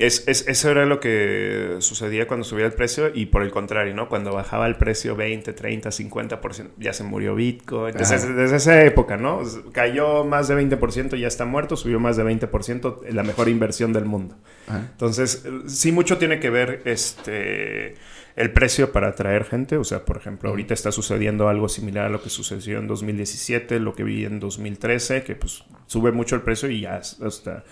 [0.00, 4.08] es, eso era lo que sucedía cuando subía el precio y por el contrario, ¿no?
[4.08, 7.94] Cuando bajaba el precio 20, 30, 50%, ya se murió Bitcoin.
[7.94, 9.42] desde esa época, ¿no?
[9.72, 14.04] Cayó más de 20%, ya está muerto, subió más de 20%, la mejor inversión del
[14.06, 14.36] mundo.
[14.68, 17.96] Entonces, sí mucho tiene que ver este
[18.36, 19.76] el precio para atraer gente.
[19.76, 23.80] O sea, por ejemplo, ahorita está sucediendo algo similar a lo que sucedió en 2017,
[23.80, 27.64] lo que vi en 2013, que pues sube mucho el precio y ya hasta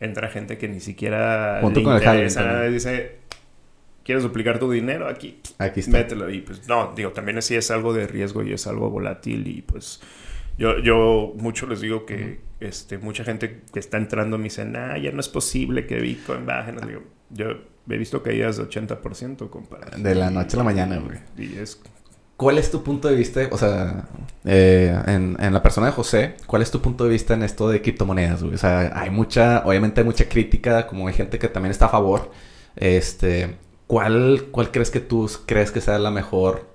[0.00, 3.16] entra gente que ni siquiera le interesa nada y dice,
[4.04, 5.08] ¿quieres duplicar tu dinero?
[5.08, 5.92] Aquí, Aquí está.
[5.92, 6.30] mételo.
[6.30, 9.62] Y pues no, digo, también así es algo de riesgo y es algo volátil y
[9.62, 10.00] pues
[10.58, 14.96] yo, yo mucho les digo que este, mucha gente que está entrando me dice, nah,
[14.96, 16.72] ya no es posible que Bitcoin baje.
[16.72, 17.46] No, digo, yo
[17.88, 19.98] he visto caídas de 80% comparado.
[19.98, 21.18] De la noche a la mañana, güey.
[21.36, 21.82] Y es
[22.36, 24.04] ¿Cuál es tu punto de vista, o sea,
[24.44, 27.80] eh, en, la persona de José, cuál es tu punto de vista en esto de
[27.80, 28.42] criptomonedas?
[28.42, 31.88] O sea, hay mucha, obviamente hay mucha crítica, como hay gente que también está a
[31.88, 32.30] favor.
[32.76, 36.68] Este, ¿cuál, cuál crees que tú crees que sea la mejor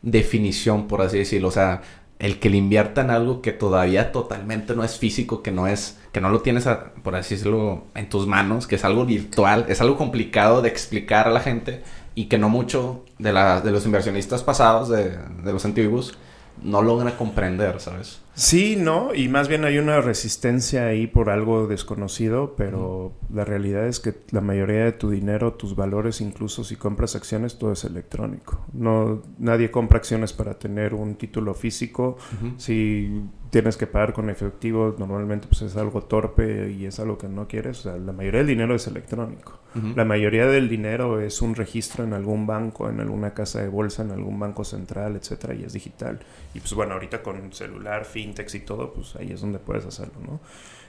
[0.00, 1.48] definición, por así decirlo?
[1.48, 1.82] O sea,
[2.18, 5.98] el que le invierta en algo que todavía totalmente no es físico, que no es,
[6.12, 6.66] que no lo tienes,
[7.02, 11.28] por así decirlo, en tus manos, que es algo virtual, es algo complicado de explicar
[11.28, 11.82] a la gente
[12.14, 16.16] y que no mucho de, la, de los inversionistas pasados, de, de los antiguos,
[16.62, 18.20] no logra comprender, ¿sabes?
[18.34, 23.86] Sí, no, y más bien hay una resistencia ahí por algo desconocido, pero la realidad
[23.86, 27.84] es que la mayoría de tu dinero, tus valores, incluso si compras acciones, todo es
[27.84, 28.66] electrónico.
[28.72, 32.16] No, nadie compra acciones para tener un título físico.
[32.56, 37.28] Si tienes que pagar con efectivo, normalmente pues es algo torpe y es algo que
[37.28, 37.78] no quieres.
[37.80, 39.60] O sea, la mayoría del dinero es electrónico.
[39.96, 44.04] La mayoría del dinero es un registro en algún banco, en alguna casa de bolsa,
[44.04, 46.20] en algún banco central, etcétera, y es digital.
[46.54, 50.14] Y pues bueno, ahorita con celular, fintechs y todo, pues ahí es donde puedes hacerlo,
[50.26, 50.40] ¿no?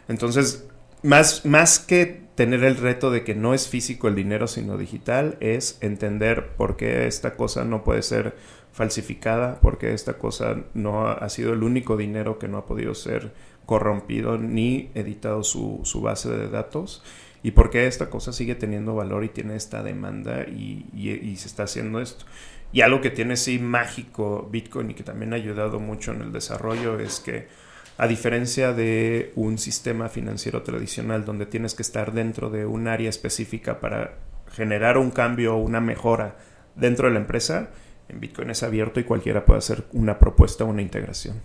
[0.07, 0.67] Entonces,
[1.03, 5.37] más, más que tener el reto de que no es físico el dinero, sino digital,
[5.39, 8.35] es entender por qué esta cosa no puede ser
[8.71, 13.33] falsificada, porque esta cosa no ha, sido el único dinero que no ha podido ser
[13.65, 17.01] corrompido ni editado su, base de datos
[17.41, 21.63] y porque esta cosa sigue teniendo valor y tiene esta demanda y, y, se está
[21.63, 22.25] haciendo esto.
[22.75, 26.33] Y algo que tiene sí mágico Bitcoin y que también ha ayudado mucho en el
[26.33, 27.47] desarrollo es que
[27.97, 33.09] a diferencia de un sistema financiero tradicional donde tienes que estar dentro de un área
[33.09, 34.15] específica para
[34.51, 36.35] generar un cambio o una mejora
[36.75, 37.69] dentro de la empresa,
[38.09, 41.41] en Bitcoin es abierto y cualquiera puede hacer una propuesta o una integración.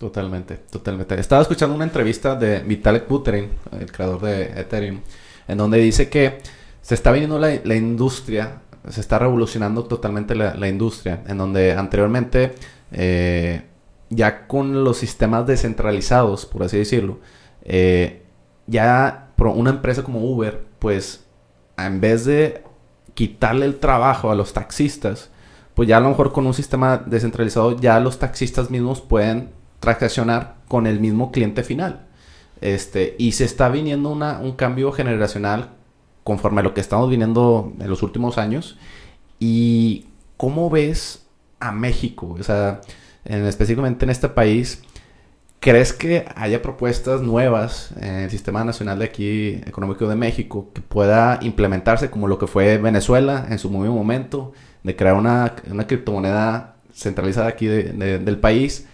[0.00, 1.14] Totalmente, totalmente.
[1.14, 5.00] Estaba escuchando una entrevista de Vitalik Buterin, el creador de Ethereum,
[5.46, 6.40] en donde dice que
[6.80, 12.54] se está viniendo la, industria, se está revolucionando totalmente la, industria, en donde anteriormente,
[12.90, 13.62] eh,
[14.10, 17.20] ya con los sistemas descentralizados, por así decirlo,
[17.64, 18.22] eh,
[18.66, 21.24] ya una empresa como Uber, pues
[21.76, 22.62] en vez de
[23.14, 25.30] quitarle el trabajo a los taxistas,
[25.74, 30.56] pues ya a lo mejor con un sistema descentralizado ya los taxistas mismos pueden transaccionar
[30.68, 32.06] con el mismo cliente final.
[32.60, 35.70] Este, y se está viniendo una, un cambio generacional
[36.24, 38.78] conforme a lo que estamos viniendo en los últimos años.
[39.38, 40.06] ¿Y
[40.36, 41.26] cómo ves
[41.60, 42.36] a México?
[42.38, 42.80] O sea,
[43.24, 44.82] en, específicamente en este país,
[45.60, 50.80] ¿crees que haya propuestas nuevas en el sistema nacional de aquí, económico de México, que
[50.80, 54.52] pueda implementarse como lo que fue Venezuela en su mismo momento?
[54.82, 58.86] de crear una, una criptomoneda centralizada aquí del país,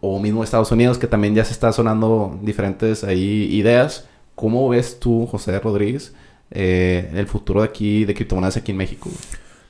[0.00, 4.08] o mismo Estados Unidos, que también ya se está sonando diferentes ahí ideas.
[4.34, 6.12] ¿Cómo ves tú, José Rodríguez,
[6.52, 9.10] eh, el futuro de aquí, de criptomonedas aquí en México?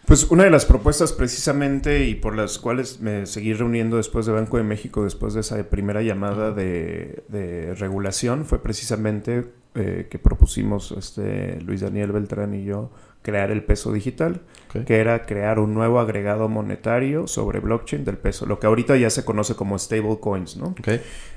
[0.06, 4.32] Pues una de las propuestas precisamente y por las cuales me seguí reuniendo después de
[4.32, 10.18] Banco de México, después de esa primera llamada de, de regulación, fue precisamente eh, que
[10.18, 12.90] propusimos este, Luis Daniel Beltrán y yo
[13.22, 14.42] crear el peso digital,
[14.84, 19.08] que era crear un nuevo agregado monetario sobre blockchain del peso, lo que ahorita ya
[19.08, 20.74] se conoce como stable coins, ¿no?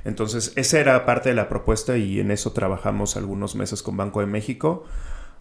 [0.03, 4.19] Entonces, esa era parte de la propuesta y en eso trabajamos algunos meses con Banco
[4.19, 4.84] de México.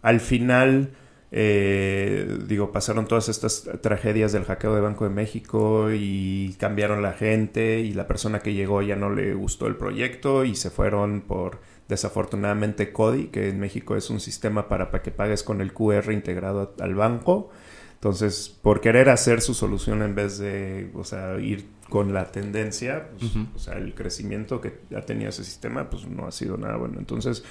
[0.05, 0.91] Al final,
[1.33, 7.15] eh, digo, pasaron todas estas tragedias del hackeo de Banco de México y cambiaron la
[7.15, 11.23] gente y la persona que llegó ya no le gustó el proyecto y se fueron
[11.23, 15.73] por desafortunadamente CODI, que en México es un sistema para, para que pagues con el
[15.73, 17.49] QR integrado al banco.
[17.95, 23.09] Entonces, por querer hacer su solución en vez de, o sea, ir con la tendencia,
[23.19, 26.77] pues, o sea, el crecimiento que ha tenido ese sistema, pues no ha sido nada
[26.77, 26.99] bueno.
[26.99, 27.43] Entonces,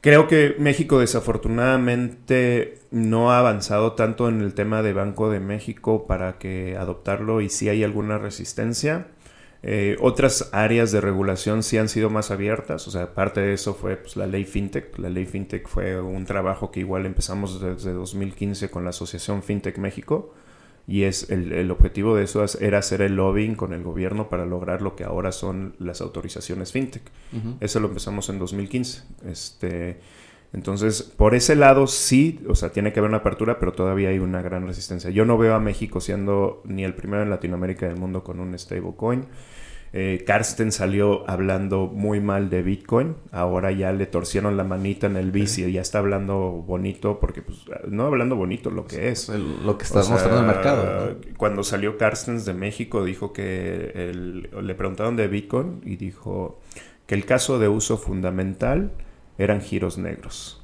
[0.00, 6.06] creo que México desafortunadamente no ha avanzado tanto en el tema de Banco de México
[6.06, 9.08] para que adoptarlo y si hay alguna resistencia.
[9.62, 13.74] Eh, otras áreas de regulación sí han sido más abiertas, o sea, parte de eso
[13.74, 14.98] fue pues, la ley FinTech.
[14.98, 19.76] La ley FinTech fue un trabajo que igual empezamos desde 2015 con la Asociación FinTech
[19.76, 20.32] México
[20.90, 24.82] y es el, objetivo de eso era hacer el lobbying con el gobierno para lograr
[24.82, 27.04] lo que ahora son las autorizaciones FinTech.
[27.60, 29.02] Eso lo empezamos en 2015.
[29.24, 30.00] Este,
[30.52, 34.18] entonces, por ese lado sí, o sea, tiene que haber una apertura, pero todavía hay
[34.18, 35.10] una gran resistencia.
[35.10, 38.58] Yo no veo a México siendo ni el primero en Latinoamérica del mundo con un
[38.58, 39.26] stablecoin.
[39.92, 43.16] Eh, Karsten salió hablando muy mal de Bitcoin.
[43.32, 47.42] Ahora ya le torcieron la manita en el bici y ya está hablando bonito, porque
[47.42, 49.28] pues no hablando bonito lo que es.
[49.28, 51.16] lo que está mostrando el mercado.
[51.36, 54.12] Cuando salió Carstens de México, dijo que
[54.62, 56.60] le preguntaron de Bitcoin y dijo
[57.06, 58.92] que el caso de uso fundamental
[59.38, 60.62] eran giros negros.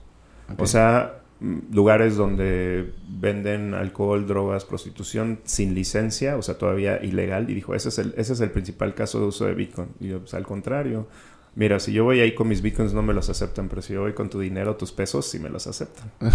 [0.59, 7.51] O sea, lugares donde venden alcohol, drogas, prostitución sin licencia, o sea, todavía ilegal.
[7.51, 9.89] Y dijo, ese es el, ese es el principal caso de uso de Bitcoin.
[10.01, 11.07] Y yo, pues al contrario.
[11.55, 14.03] Mira, si yo voy ahí con mis bitcoins no me los aceptan, pero si yo
[14.03, 16.13] voy con tu dinero, tus pesos, sí me los aceptan.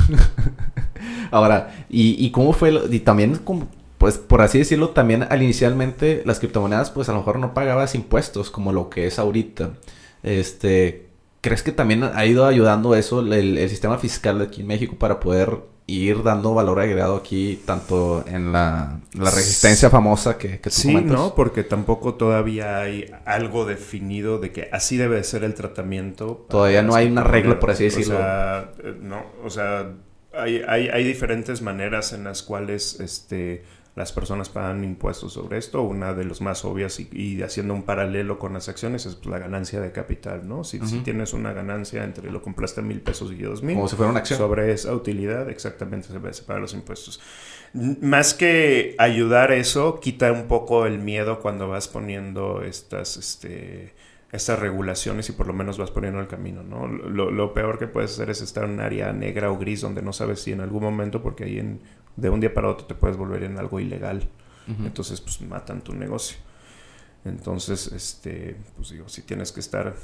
[1.31, 2.73] Ahora, ¿y, y cómo fue?
[2.89, 7.19] y también, como, pues por así decirlo, también al inicialmente las criptomonedas, pues a lo
[7.19, 9.73] mejor no pagabas impuestos como lo que es ahorita.
[10.23, 11.11] Este,
[11.41, 15.19] ¿Crees que también ha ido ayudando eso, el, sistema fiscal de aquí en México, para
[15.19, 20.93] poder ir dando valor agregado aquí, tanto en la, resistencia famosa que, que tú Sí,
[20.93, 26.45] no, porque tampoco todavía hay algo definido de que así debe ser el tratamiento.
[26.47, 28.15] Todavía no hay una regla, por así decirlo.
[28.15, 29.93] O sea, eh, no, o sea,
[30.34, 33.63] hay, hay, hay diferentes maneras en las cuales este
[33.95, 35.82] las personas pagan impuestos sobre esto.
[35.82, 39.82] Una de los más obvias y, haciendo un paralelo con las acciones es la ganancia
[39.82, 40.63] de capital, ¿no?
[40.63, 43.75] Si, tienes una ganancia entre lo compraste mil pesos y dos mil.
[43.75, 44.39] Como si fuera una acción.
[44.39, 47.19] Sobre esa utilidad, exactamente se, pagan los impuestos.
[47.73, 53.93] Más que ayudar eso, quita un poco el miedo cuando vas poniendo estas, este,
[54.32, 56.88] estas regulaciones y por lo menos vas poniendo el camino, ¿no?
[56.88, 60.01] Lo, lo, peor que puedes hacer es estar en un área negra o gris donde
[60.01, 61.82] no sabes si en algún momento, porque ahí en
[62.15, 64.28] de un día para otro te puedes volver en algo ilegal.
[64.67, 66.38] Entonces, pues matan tu negocio.
[67.26, 69.95] Entonces, este, pues digo, si tienes que estar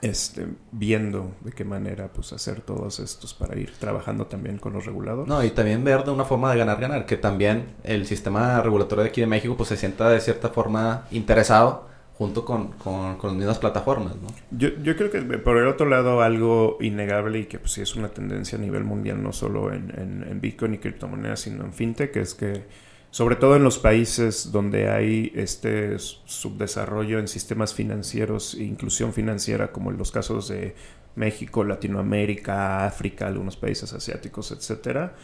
[0.00, 4.86] este, viendo de qué manera pues hacer todos estos para ir trabajando también con los
[4.86, 5.28] reguladores.
[5.28, 9.04] No, y también ver de una forma de ganar, ganar, que también el sistema regulatorio
[9.04, 13.32] de aquí de México pues se sienta de cierta forma interesado junto con, con, las
[13.32, 14.28] mismas plataformas, ¿no?
[14.52, 17.96] Yo, yo, creo que por el otro lado algo innegable y que pues sí es
[17.96, 22.16] una tendencia a nivel mundial, no solo en, en, Bitcoin y criptomonedas, sino en fintech,
[22.16, 22.64] es que
[23.10, 29.72] sobre todo en los países donde hay este subdesarrollo en sistemas financieros e inclusión financiera,
[29.72, 30.74] como en los casos de
[31.16, 35.14] México, Latinoamérica, África, algunos países asiáticos, etcétera,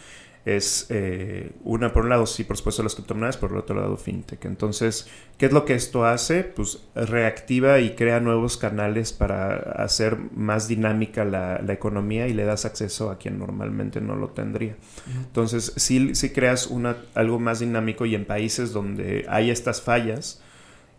[0.45, 3.97] es eh, una por un lado sí por supuesto las criptomonedas por el otro lado
[3.97, 4.45] fintech.
[4.45, 10.17] Entonces qué es lo que esto hace pues reactiva y crea nuevos canales para hacer
[10.35, 14.77] más dinámica la, economía y le das acceso a quien normalmente no lo tendría.
[15.15, 20.43] Entonces sí, sí creas una, algo más dinámico y en países donde hay estas fallas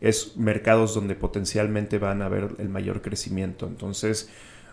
[0.02, 3.68] es mercados donde potencialmente van a haber el mayor crecimiento.
[3.68, 4.30] Entonces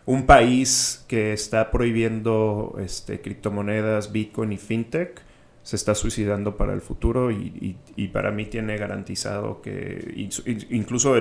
[0.09, 5.21] un país que está prohibiendo este, criptomonedas, Bitcoin y FinTech
[5.63, 7.77] se está suicidando para el futuro y,
[8.11, 10.27] para mí tiene garantizado que
[10.71, 11.15] incluso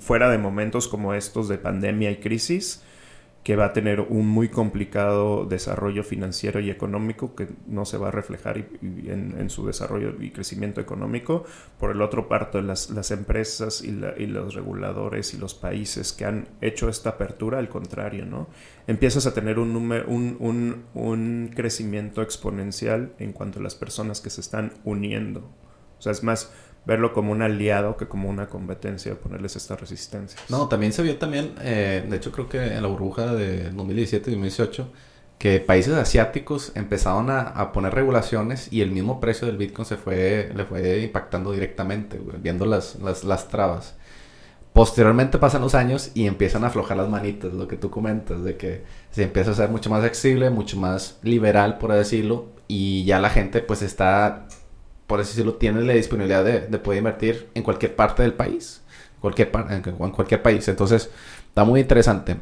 [0.00, 2.82] fuera de momentos como estos de pandemia y crisis,
[3.46, 8.08] que va a tener un muy complicado desarrollo financiero y económico que no se va
[8.08, 11.44] a reflejar en, su desarrollo y crecimiento económico.
[11.78, 16.48] Por el otro parte, las, las empresas y, los reguladores y los países que han
[16.60, 18.48] hecho esta apertura, al contrario, ¿no?
[18.88, 24.30] Empiezas a tener un, número, un, un crecimiento exponencial en cuanto a las personas que
[24.30, 25.48] se están uniendo.
[25.98, 26.52] O sea, es más,
[26.86, 30.38] verlo como un aliado que como una competencia, ponerles esta resistencia.
[30.48, 34.30] No, también se vio también, eh, de hecho creo que en la burbuja de 2017
[34.30, 34.92] y 2018,
[35.38, 40.50] que países asiáticos empezaron a, poner regulaciones y el mismo precio del Bitcoin se fue,
[40.54, 43.96] le fue impactando directamente, viendo las, las, las trabas.
[44.72, 48.56] Posteriormente pasan los años y empiezan a aflojar las manitas, lo que tú comentas, de
[48.56, 53.18] que se empieza a ser mucho más accesible, mucho más liberal, por decirlo, y ya
[53.18, 54.46] la gente pues está
[55.06, 58.82] por así decirlo, tienes la disponibilidad de, poder invertir en cualquier parte del país.
[59.20, 60.66] Cualquier en, cualquier país.
[60.68, 61.10] Entonces,
[61.48, 62.36] está muy interesante.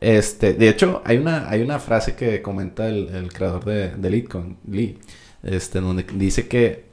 [0.00, 4.58] Este, de hecho, hay una, hay una frase que comenta el, creador de, de Litcoin,
[4.68, 4.98] Lee,
[5.42, 6.92] este, donde dice que,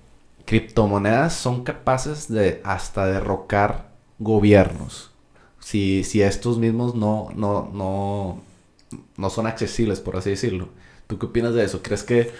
[0.50, 5.12] criptomonedas son capaces de hasta derrocar gobiernos.
[5.60, 8.42] Si, si estos mismos no, no, no,
[9.16, 10.70] no son accesibles, por así decirlo.
[11.06, 11.84] ¿Tú qué opinas de eso?
[11.84, 12.32] ¿Crees que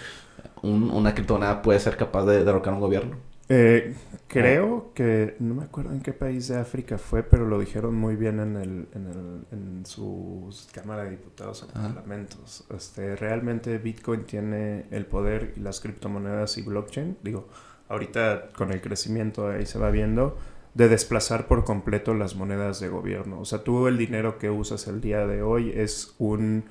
[0.62, 3.16] una criptomoneda puede ser capaz de derrocar un gobierno?
[3.52, 3.96] Eh,
[4.28, 8.14] creo que, no me acuerdo en qué país de África fue, pero lo dijeron muy
[8.14, 12.64] bien en, el, en, el, en su Cámara de Diputados o Parlamentos.
[12.72, 17.48] Este, realmente Bitcoin tiene el poder y las criptomonedas y blockchain, digo,
[17.88, 20.38] ahorita con el crecimiento ahí se va viendo,
[20.74, 23.40] de desplazar por completo las monedas de gobierno.
[23.40, 26.66] O sea, tú el dinero que usas el día de hoy es un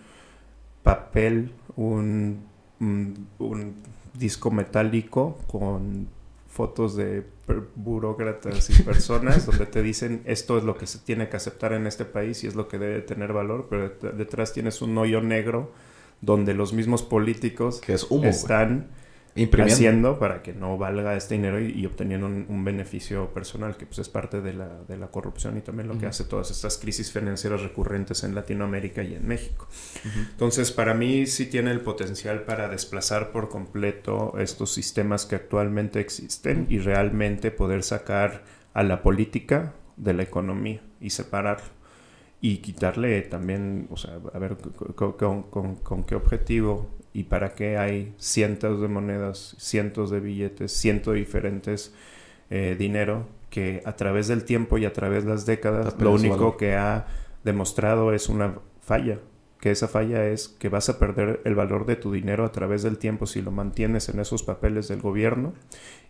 [0.81, 2.48] papel, un,
[2.79, 3.75] un
[4.13, 6.07] disco metálico con
[6.49, 7.23] fotos de
[7.75, 11.87] burócratas y personas donde te dicen esto es lo que se tiene que aceptar en
[11.87, 15.71] este país y es lo que debe tener valor, pero detrás tienes un hoyo negro
[16.21, 18.87] donde los mismos políticos que es humo, están
[19.61, 24.09] haciendo para que no valga este dinero y, obteniendo un, beneficio personal, que pues es
[24.09, 27.61] parte de la, de la corrupción y también lo que hace todas estas crisis financieras
[27.61, 29.67] recurrentes en Latinoamérica y en México.
[30.31, 35.99] Entonces, para mí sí tiene el potencial para desplazar por completo estos sistemas que actualmente
[35.99, 41.79] existen y realmente poder sacar a la política de la economía y separarlo
[42.41, 44.57] y quitarle también, o sea, a ver
[44.95, 51.19] con qué objetivo y para qué hay cientos de monedas, cientos de billetes, cientos de
[51.19, 51.93] diferentes
[52.49, 56.57] eh, dinero que a través del tiempo y a través de las décadas lo único
[56.57, 57.07] que ha
[57.43, 59.19] demostrado es una falla,
[59.59, 62.83] que esa falla es que vas a perder el valor de tu dinero a través
[62.83, 65.53] del tiempo si lo mantienes en esos papeles del gobierno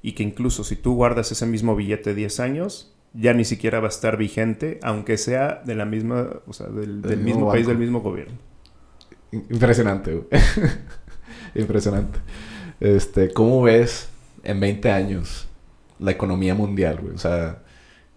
[0.01, 3.87] y que incluso si tú guardas ese mismo billete 10 años, ya ni siquiera va
[3.87, 8.01] a estar vigente, aunque sea de la misma, o sea, del, mismo país, del mismo
[8.01, 8.37] gobierno.
[9.31, 10.41] Impresionante, güey.
[11.55, 12.19] Impresionante.
[12.79, 14.09] Este, ¿cómo ves
[14.43, 15.47] en 20 años
[15.99, 17.13] la economía mundial, güey?
[17.13, 17.59] O sea,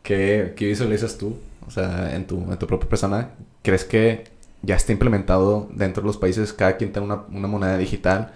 [0.03, 1.37] ¿qué, ¿qué, visualizas tú?
[1.67, 3.31] O sea, en tu, en tu propia persona,
[3.63, 4.25] ¿crees que
[4.63, 8.33] ya está implementado dentro de los países, cada quien tiene una, una moneda digital?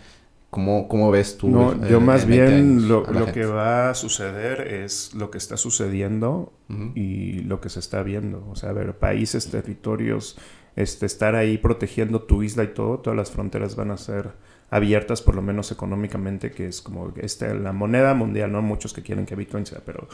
[0.50, 1.48] ¿Cómo, ¿Cómo, ves tú?
[1.48, 6.52] No, yo más bien lo, lo que va a suceder es lo que está sucediendo
[6.94, 8.46] y lo que se está viendo.
[8.48, 10.38] O sea, a ver, países, territorios,
[10.76, 14.30] este, estar ahí protegiendo tu isla y todo, todas las fronteras van a ser
[14.70, 18.62] abiertas, por lo menos económicamente, que es como este, la moneda mundial, ¿no?
[18.62, 20.08] Muchos que quieren que Bitcoin sea, pero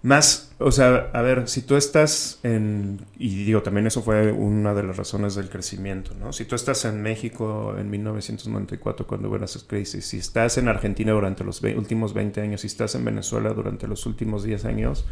[0.00, 4.72] más, o sea, a ver, si tú estás en, y digo, también eso fue una
[4.72, 6.32] de las razones del crecimiento, ¿no?
[6.32, 11.12] Si tú estás en México en 1994 cuando hubo esas crisis, si estás en Argentina
[11.12, 15.04] durante los últimos 20 años, si estás en Venezuela durante los últimos 10 años,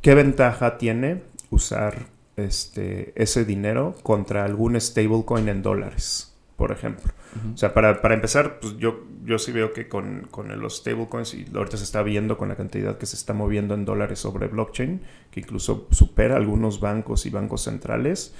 [0.00, 7.12] ¿qué ventaja tiene usar este, ese dinero contra algún stablecoin en dólares, por ejemplo.
[7.52, 11.34] O sea, para, para, empezar, pues yo, yo sí veo que con, con los stablecoins,
[11.34, 14.46] y ahorita se está viendo con la cantidad que se está moviendo en dólares sobre
[14.46, 15.00] blockchain,
[15.32, 18.34] que incluso supera algunos bancos y bancos centrales,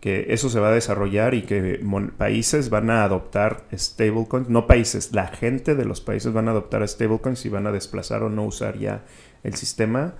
[0.00, 1.80] que eso se va a desarrollar y que
[2.18, 6.86] países van a adoptar stablecoins, no países, la gente de los países van a adoptar
[6.86, 9.04] stablecoins y van a desplazar o no usar ya
[9.42, 10.12] el sistema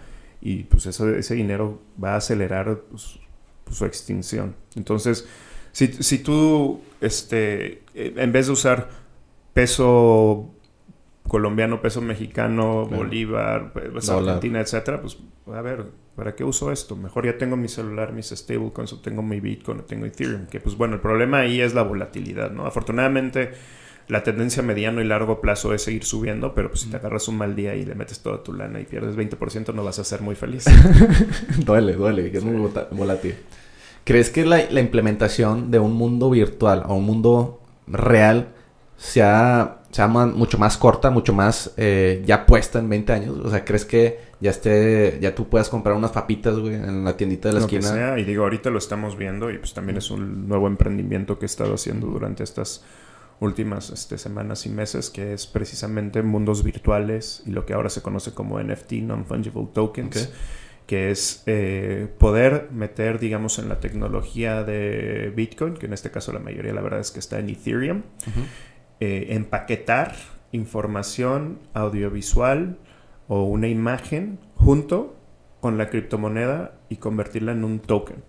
[0.45, 3.19] y pues eso, ese dinero va a acelerar pues,
[3.65, 4.55] pues, su extinción.
[4.77, 5.27] Entonces,
[5.73, 8.91] si, si tú, este, en vez de usar
[9.55, 10.51] peso
[11.27, 16.95] colombiano, peso mexicano, bolívar, pues, Argentina, etcétera, pues a ver, ¿para qué uso esto?
[16.95, 20.61] Mejor ya tengo mi celular, mis stablecoins, o tengo mi Bitcoin, o tengo Ethereum, que
[20.61, 22.67] pues bueno, el problema ahí es la volatilidad, ¿no?
[22.67, 23.53] Afortunadamente
[24.09, 27.27] la tendencia a mediano y largo plazo es seguir subiendo, pero pues si te agarras
[27.29, 30.05] un mal día y le metes toda tu lana y pierdes 20%, no vas a
[30.05, 30.65] ser muy feliz.
[31.65, 33.35] duele, duele, que es muy volátil.
[34.05, 38.49] ¿Crees que la, implementación de un mundo virtual o un mundo real
[38.99, 43.39] sea, sea mucho más corta, mucho más eh, ya puesta en 20 años?
[43.43, 47.17] O sea, ¿crees que ya esté, ya tú puedas comprar unas papitas, güey, en la
[47.17, 47.89] tiendita de la esquina?
[47.89, 51.47] sea, y digo, ahorita lo estamos viendo y pues también es un nuevo emprendimiento que
[51.47, 52.85] he estado haciendo durante estas
[53.41, 58.03] últimas este, semanas y meses, que es precisamente mundos virtuales y lo que ahora se
[58.03, 60.31] conoce como NFT, Non-Fungible Tokens,
[60.87, 66.33] que es eh, poder meter, digamos, en la tecnología de Bitcoin, que en este caso
[66.33, 68.03] la mayoría la verdad es que está en Ethereum,
[69.01, 70.15] eh, empaquetar
[70.53, 72.79] información audiovisual
[73.29, 75.17] o una imagen junto
[75.61, 78.23] con la criptomoneda y convertirla en un token.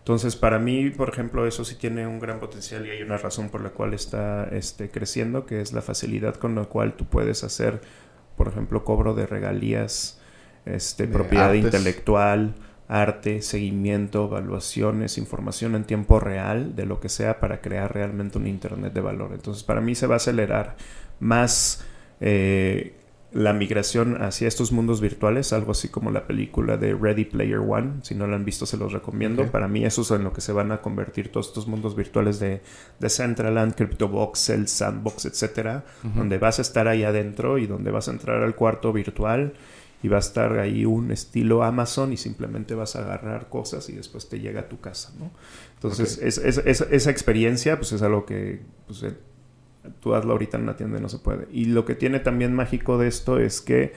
[0.00, 3.50] Entonces, para mí, por ejemplo, eso sí tiene un gran potencial y hay una razón
[3.50, 7.44] por la cual está este, creciendo, que es la facilidad con la cual tú puedes
[7.44, 7.82] hacer,
[8.36, 10.18] por ejemplo, cobro de regalías,
[10.64, 12.54] este, propiedad intelectual,
[12.88, 18.46] arte, seguimiento, evaluaciones, información en tiempo real de lo que sea para crear realmente un
[18.46, 19.32] Internet de valor.
[19.34, 20.76] Entonces, para mí se va a acelerar
[21.20, 21.84] más...
[22.22, 22.99] Eh,
[23.32, 28.00] la migración hacia estos mundos virtuales, algo así como la película de Ready Player One.
[28.02, 29.46] Si no la han visto, se los recomiendo.
[29.52, 32.40] Para mí, eso es en lo que se van a convertir todos estos mundos virtuales
[32.40, 32.60] de
[32.98, 38.12] Decentraland, CryptoBox, el Sandbox, etcétera, donde vas a estar ahí adentro y donde vas a
[38.12, 39.54] entrar al cuarto virtual
[40.02, 43.92] y va a estar ahí un estilo Amazon y simplemente vas a agarrar cosas y
[43.92, 45.30] después te llega a tu casa, ¿no?
[45.74, 49.04] Entonces, esa experiencia, pues es algo que pues,
[50.00, 51.48] tú hazlo ahorita en una tienda y no se puede.
[51.52, 53.92] Y lo que tiene también mágico de esto es que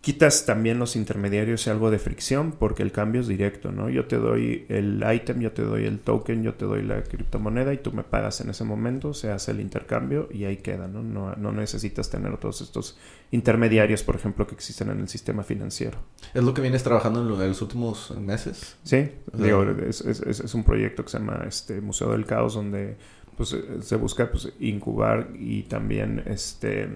[0.00, 3.90] quitas también los intermediarios y algo de fricción porque el cambio es directo, ¿no?
[3.90, 7.74] Yo te doy el item, yo te doy el token, yo te doy la criptomoneda
[7.74, 11.02] y tú me pagas en ese momento, se hace el intercambio y ahí queda, ¿no?
[11.02, 12.96] No, no necesitas tener todos estos
[13.32, 15.98] intermediarios, por ejemplo, que existen en el sistema financiero.
[16.32, 18.76] ¿Es lo que vienes trabajando en, los últimos meses?
[18.84, 22.96] Sí, digo, es, es, es, un proyecto que se llama este Museo del Caos donde
[23.38, 26.88] pues eh, se busca pues, incubar y también este,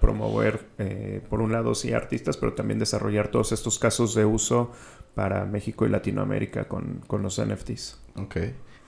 [0.00, 4.70] promover, eh, por un lado, sí, artistas, pero también desarrollar todos estos casos de uso
[5.16, 7.98] para México y Latinoamérica con, los NFTs.
[8.14, 8.36] Ok.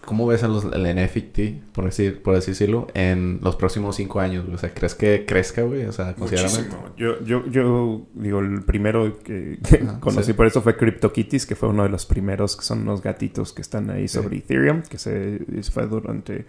[0.05, 4.47] ¿Cómo ves el NFT, por, decir, por decirlo, en los próximos cinco años?
[4.53, 5.85] O sea, ¿crees que crezca, güey?
[5.85, 6.93] O sea, Muchísimo.
[6.97, 9.59] Yo, yo, yo digo, el primero que,
[10.01, 13.53] conocí por eso fue CryptoKitties, que fue uno de los primeros, que son unos gatitos
[13.53, 15.41] que están ahí sobre Ethereum, que se
[15.73, 16.47] fue durante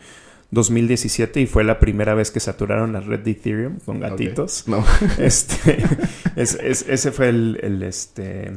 [0.53, 4.67] 2017 y fue la primera vez que saturaron la red de Ethereum con gatitos.
[4.67, 4.83] No.
[5.17, 5.77] Este,
[6.35, 8.53] ese fue el, este,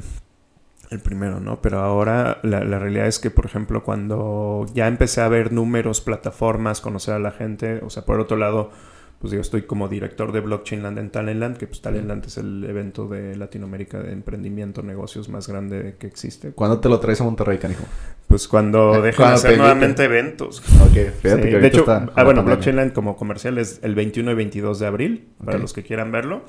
[0.90, 1.61] el primero, ¿no?
[1.61, 6.01] Pero ahora la, la, realidad es que, por ejemplo, cuando ya empecé a ver números,
[6.01, 8.70] plataformas, conocer a la gente, o sea, por otro lado,
[9.19, 12.64] pues yo estoy como director de Blockchain Land en Talentland, que pues Talentland es el
[12.64, 16.53] evento de Latinoamérica de emprendimiento, negocios más grande que existe.
[16.53, 17.85] ¿Cuándo te lo traes a Monterrey, canijo?
[18.29, 20.62] Pues cuando dejen de hacer nuevamente eventos.
[20.83, 24.35] Ok, fíjate que De hecho, ah, bueno, Blockchain Land como comercial es el 21 y
[24.35, 26.45] 22 de abril, para los que quieran verlo.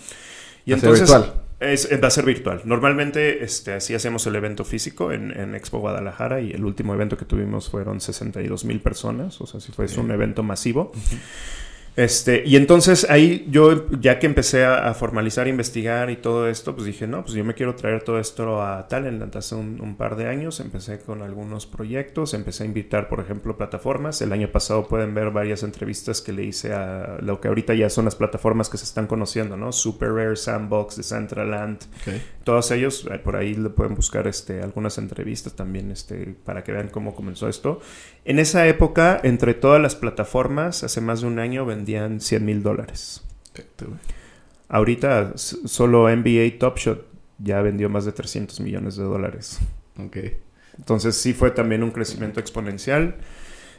[0.65, 1.43] Y entonces virtual.
[1.61, 2.61] Es, va a ser virtual.
[2.65, 7.17] Normalmente este, así hacemos el evento físico en, en, Expo Guadalajara y el último evento
[7.17, 10.91] que tuvimos fueron 62 mil personas, o sea, si fue un evento masivo.
[11.97, 16.85] Este, y entonces ahí yo, ya que empecé a, formalizar, investigar y todo esto, pues
[16.85, 19.35] dije, no, pues yo me quiero traer todo esto a Talent.
[19.35, 24.21] Hace un, par de años empecé con algunos proyectos, empecé a invitar, por ejemplo, plataformas.
[24.21, 27.89] El año pasado pueden ver varias entrevistas que le hice a lo que ahorita ya
[27.89, 29.71] son las plataformas que se están conociendo, ¿no?
[29.71, 31.79] Super Rare, Sandbox, Decentraland.
[32.43, 36.71] Todos ellos, eh, por ahí le pueden buscar este, algunas entrevistas también este, para que
[36.71, 37.81] vean cómo comenzó esto.
[38.27, 42.61] En esa época, entre todas las plataformas, hace más de un año vendían 100 mil
[42.61, 43.23] dólares.
[44.67, 47.07] Ahorita solo NBA Top Shot
[47.37, 49.59] ya vendió más de 300 millones de dólares.
[50.77, 53.15] Entonces sí fue también un crecimiento exponencial.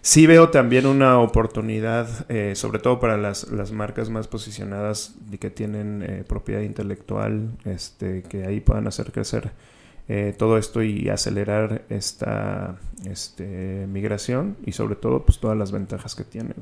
[0.00, 5.50] Sí veo también una oportunidad, eh, sobre todo para las, marcas más posicionadas y que
[5.50, 9.50] tienen eh, propiedad intelectual, este, que ahí puedan hacer crecer
[10.08, 12.78] eh, todo esto y acelerar esta
[13.08, 16.54] este, migración y sobre todo pues todas las ventajas que tiene.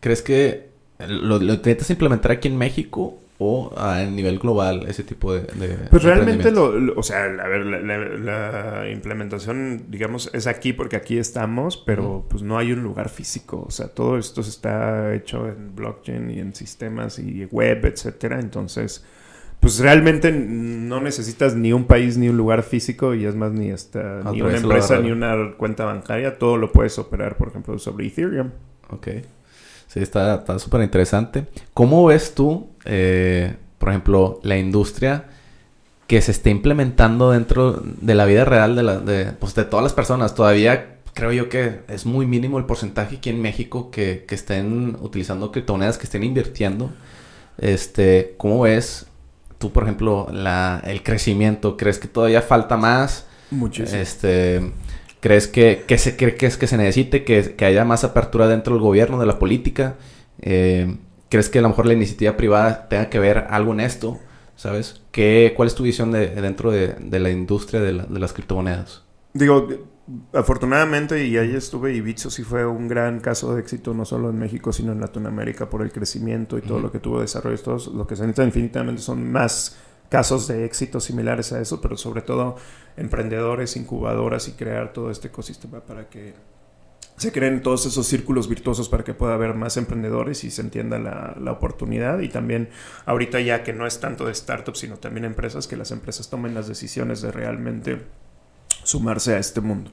[0.00, 0.68] ¿Crees que
[1.06, 5.42] lo, lo intentas implementar aquí en México o a nivel global ese tipo de...
[5.90, 11.76] pues realmente, lo, o sea, a ver, la, implementación, digamos, es aquí porque aquí estamos,
[11.76, 16.30] pero pues no hay un lugar físico, o sea, todo esto está hecho en blockchain
[16.32, 19.04] y en sistemas y web, etcétera, entonces
[19.60, 23.70] pues realmente no necesitas ni un país ni un lugar físico y es más ni
[23.70, 28.06] esta ni una empresa ni una cuenta bancaria, todo lo puedes operar, por ejemplo, sobre
[28.06, 28.50] Ethereum.
[28.90, 29.08] Ok.
[29.88, 31.46] Sí, está súper interesante.
[31.74, 35.24] ¿Cómo ves tú, eh, por ejemplo, la industria
[36.06, 39.82] que se está implementando dentro de la vida real de, la, de, pues, de todas
[39.82, 40.34] las personas?
[40.34, 44.96] Todavía creo yo que es muy mínimo el porcentaje aquí en México que, que estén
[45.00, 46.90] utilizando criptomonedas, que estén invirtiendo.
[47.56, 49.07] Este, ¿Cómo ves
[49.58, 53.26] tú, por ejemplo, la, el crecimiento, ¿crees que todavía falta más?
[53.50, 54.00] Muchísimo.
[54.00, 54.72] Este,
[55.20, 58.46] ¿Crees que, que, se, que, que es que se necesite que, que, haya más apertura
[58.46, 59.96] dentro del gobierno, de la política?
[60.40, 60.96] Eh,
[61.28, 64.18] ¿Crees que a lo mejor la iniciativa privada tenga que ver algo en esto?
[64.56, 65.02] ¿Sabes?
[65.10, 69.02] ¿Qué, ¿Cuál es tu visión de, dentro de, de la industria de, de las criptomonedas?
[69.32, 69.68] Digo,
[70.32, 74.30] afortunadamente, y ahí estuve, y Bitso sí fue un gran caso de éxito, no solo
[74.30, 77.58] en México, sino en Latinoamérica, por el crecimiento y todo lo que tuvo desarrollo.
[77.58, 79.76] Todos, lo que se necesita infinitamente son más
[80.08, 82.56] casos de éxito similares a eso, pero sobre todo
[82.96, 86.34] emprendedores, incubadoras y crear todo este ecosistema para que
[87.16, 90.98] se creen todos esos círculos virtuosos para que pueda haber más emprendedores y se entienda
[90.98, 92.20] la, la, oportunidad.
[92.20, 92.70] Y también
[93.06, 96.54] ahorita ya que no es tanto de startups, sino también empresas, que las empresas tomen
[96.54, 98.06] las decisiones de realmente
[98.88, 99.90] sumarse a este mundo.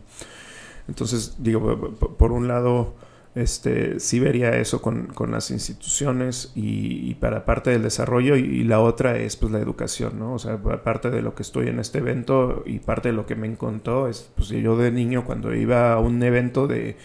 [0.87, 2.93] Entonces, digo, por un lado,
[3.35, 8.79] este, sí vería eso con, con las instituciones y, para parte del desarrollo y, la
[8.79, 10.33] otra es pues la educación, ¿no?
[10.33, 13.35] O sea, parte de lo que estoy en este evento y parte de lo que
[13.35, 16.95] me encontró es, pues yo de niño cuando iba a un evento de,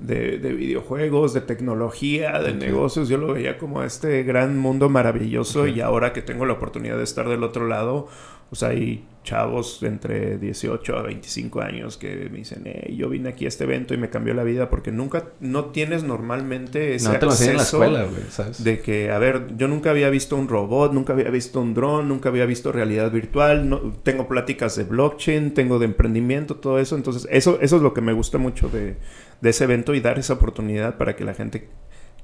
[0.00, 5.80] de, videojuegos, de tecnología, de negocios, yo lo veía como este gran mundo maravilloso y
[5.80, 8.08] ahora que tengo la oportunidad de estar del otro lado,
[8.50, 13.44] pues hay chavos entre 18 a 25 años que me dicen, eh, yo vine aquí
[13.44, 17.18] a este evento y me cambió la vida porque nunca, no tienes normalmente ese no
[17.18, 18.64] te lo en la escuela, güey, ¿sabes?
[18.64, 22.08] De que, a ver, yo nunca había visto un robot, nunca había visto un dron,
[22.08, 26.96] nunca había visto realidad virtual, no, tengo pláticas de blockchain, tengo de emprendimiento, todo eso,
[26.96, 28.96] entonces eso, eso es lo que me gusta mucho de,
[29.40, 31.68] de ese evento y dar esa oportunidad para que la gente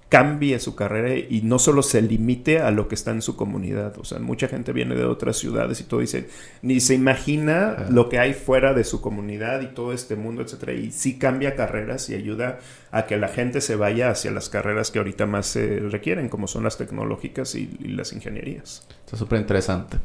[0.09, 3.98] cambie su carrera y no solo se limite a lo que está en su comunidad.
[3.98, 6.28] O sea, mucha gente viene de otras ciudades y todo dice,
[6.62, 10.74] ni se imagina lo que hay fuera de su comunidad y todo este mundo, etcétera.
[10.74, 12.61] Y sí cambia carreras y ayuda
[12.92, 16.46] a que la gente se vaya hacia las carreras que ahorita más se requieren, como
[16.46, 18.86] son las tecnológicas y, las ingenierías.
[19.04, 19.98] Está súper interesante.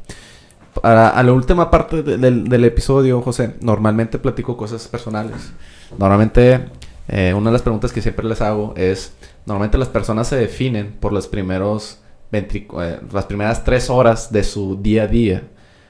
[0.82, 5.52] a la última parte del, del episodio, José, normalmente platico cosas personales.
[5.97, 6.62] Normalmente
[7.08, 9.14] eh, una de las preguntas que siempre les hago es,
[9.46, 14.78] normalmente las personas se definen por los primeros eh, las primeras tres horas de su
[14.82, 15.44] día a día.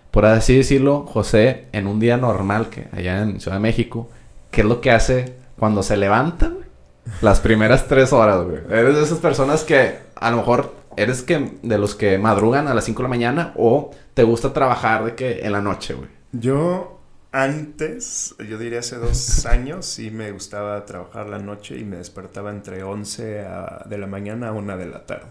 [0.09, 4.09] Por así decirlo, José, en un día normal, que allá en Ciudad de México,
[4.49, 6.51] ¿qué es lo que hace cuando se levanta?
[7.21, 8.59] Las primeras tres horas, güey.
[8.69, 12.73] Eres de esas personas que a lo mejor eres que de los que madrugan a
[12.73, 16.09] las 5 de la mañana o te gusta trabajar de que en la noche, güey.
[16.31, 17.00] Yo
[17.31, 22.51] antes, yo diría hace dos años, sí me gustaba trabajar la noche y me despertaba
[22.51, 23.45] entre 11
[23.85, 25.27] de la mañana a 1 de la tarde.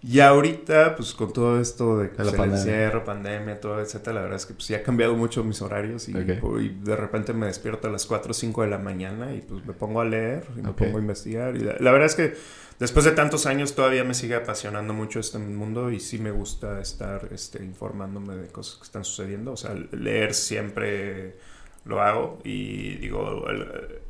[0.00, 4.36] Y ahorita, pues con todo esto de que el encierro, pandemia, todo, etcétera, la verdad
[4.36, 7.90] es que pues ya ha cambiado mucho mis horarios y, de repente me despierto a
[7.90, 10.72] las 4 o 5 de la mañana y pues me pongo a leer y me
[10.72, 11.56] pongo a investigar.
[11.56, 12.34] Y la verdad es que
[12.78, 16.80] después de tantos años todavía me sigue apasionando mucho este mundo y sí me gusta
[16.80, 19.52] estar este, informándome de cosas que están sucediendo.
[19.52, 21.36] O sea, leer siempre
[21.84, 23.46] lo hago y digo,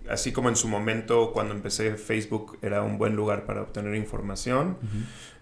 [0.08, 4.76] así como en su momento cuando empecé Facebook era un buen lugar para obtener información,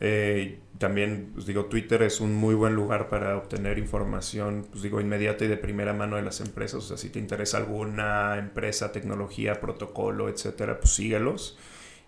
[0.01, 5.01] eh, también pues digo, Twitter es un muy buen lugar para obtener información, pues digo,
[5.01, 6.85] inmediata y de primera mano de las empresas.
[6.85, 11.59] O sea, si te interesa alguna empresa, tecnología, protocolo, etcétera, pues síguelos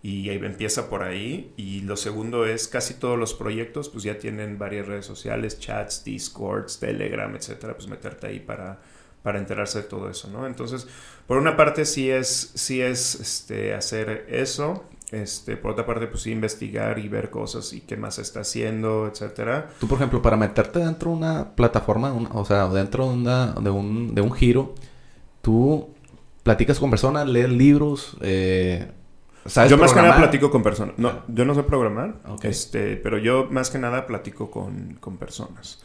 [0.02, 1.52] y empieza por ahí.
[1.56, 6.04] Y lo segundo es casi todos los proyectos pues ya tienen varias redes sociales, chats,
[6.04, 8.80] discords, telegram, etcétera, pues meterte ahí para,
[9.22, 10.46] para enterarse de todo eso, ¿no?
[10.46, 10.86] Entonces,
[11.26, 14.84] por una parte sí es, sí es este, hacer eso.
[15.10, 18.40] Este, por otra parte, pues sí, investigar y ver cosas y qué más se está
[18.40, 19.70] haciendo, etcétera.
[19.80, 23.70] Tú, por ejemplo, para meterte dentro de una plataforma, o sea, dentro de, una, de,
[23.70, 24.74] un, de un giro,
[25.40, 25.88] tú
[26.42, 28.92] platicas con personas, lees libros, eh,
[29.68, 30.98] yo más que nada platico con personas.
[30.98, 31.24] No, ah.
[31.28, 35.82] yo no sé programar, este, pero yo más que nada platico con, con personas.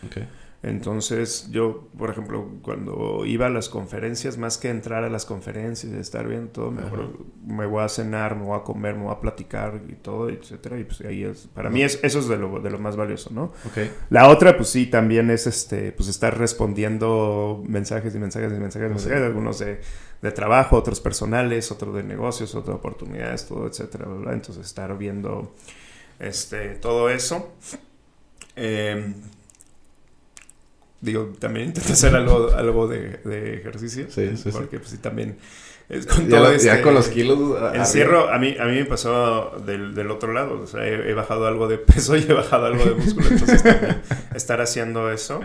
[0.64, 5.91] Entonces, yo, por ejemplo, cuando iba a las conferencias, más que entrar a las conferencias
[5.91, 9.11] y estar bien todo, mejor me voy a cenar, me voy a comer, me voy
[9.11, 10.80] a platicar y todo, etcétera.
[10.80, 13.30] Y pues ahí es, para mí es, eso es de lo, de lo más valioso,
[13.34, 13.51] ¿no?
[14.09, 18.88] La otra, pues sí, también es este, pues estar respondiendo mensajes y mensajes y mensajes,
[18.89, 19.82] y mensajes, algunos de
[20.24, 25.53] de trabajo, otros personales, otros de negocios, otras oportunidades, todo, etcétera, Entonces, estar viendo
[26.17, 27.53] este, todo eso.
[28.55, 29.15] Em,
[31.01, 34.05] digo, también intento hacer algo, algo de, ejercicio.
[34.09, 35.38] Sí, sí, Porque, pues, sí, también...
[35.89, 37.61] Es con ya, todo este, con los kilos.
[37.74, 40.61] Encierro, a mí, a mí me pasó del, del otro lado.
[40.61, 43.28] O sea, he, he, bajado algo de peso y he bajado algo de músculo.
[43.28, 44.01] Entonces, también
[44.34, 45.41] estar haciendo eso.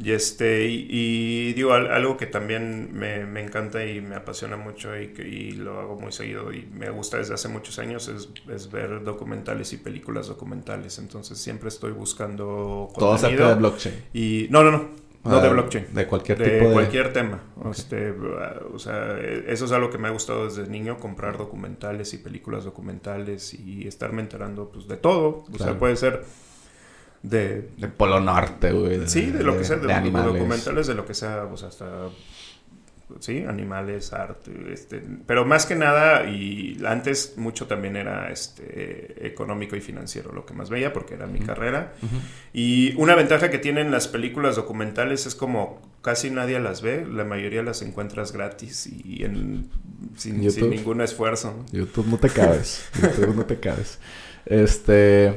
[0.00, 5.08] Y este, y, digo, algo que también me, me, encanta y me apasiona mucho y,
[5.08, 8.70] que, y lo hago muy seguido y me gusta desde hace muchos años es, es
[8.70, 10.98] ver documentales y películas documentales.
[11.00, 14.04] Entonces siempre estoy buscando Todo acerca de blockchain.
[14.12, 15.08] Y, no, no, no.
[15.24, 15.86] No de ah, blockchain.
[15.92, 16.72] De cualquier de tipo de...
[16.72, 17.42] cualquier tema.
[17.70, 22.18] Este, o sea, eso es algo que me ha gustado desde niño, comprar documentales y
[22.18, 25.44] películas documentales y estarme enterando pues, de todo.
[25.52, 26.24] O sea, puede ser
[27.22, 27.70] de...
[27.76, 29.08] De Polo Norte, güey.
[29.08, 30.32] Sí, de, lo que sea, de, animales.
[30.34, 32.08] documentales, de lo que sea, sea, hasta...
[33.20, 39.76] Sí, animales, arte, este, pero más que nada, y antes mucho también era este, económico
[39.76, 41.94] y financiero lo que más veía, porque era mi carrera.
[42.52, 47.24] Y una ventaja que tienen las películas documentales es como casi nadie las ve, la
[47.24, 49.70] mayoría las encuentras gratis y en,
[50.14, 51.64] sin, sin ningún esfuerzo.
[51.72, 53.98] YouTube no te cabes, YouTube no te cabes.
[54.44, 55.34] Este...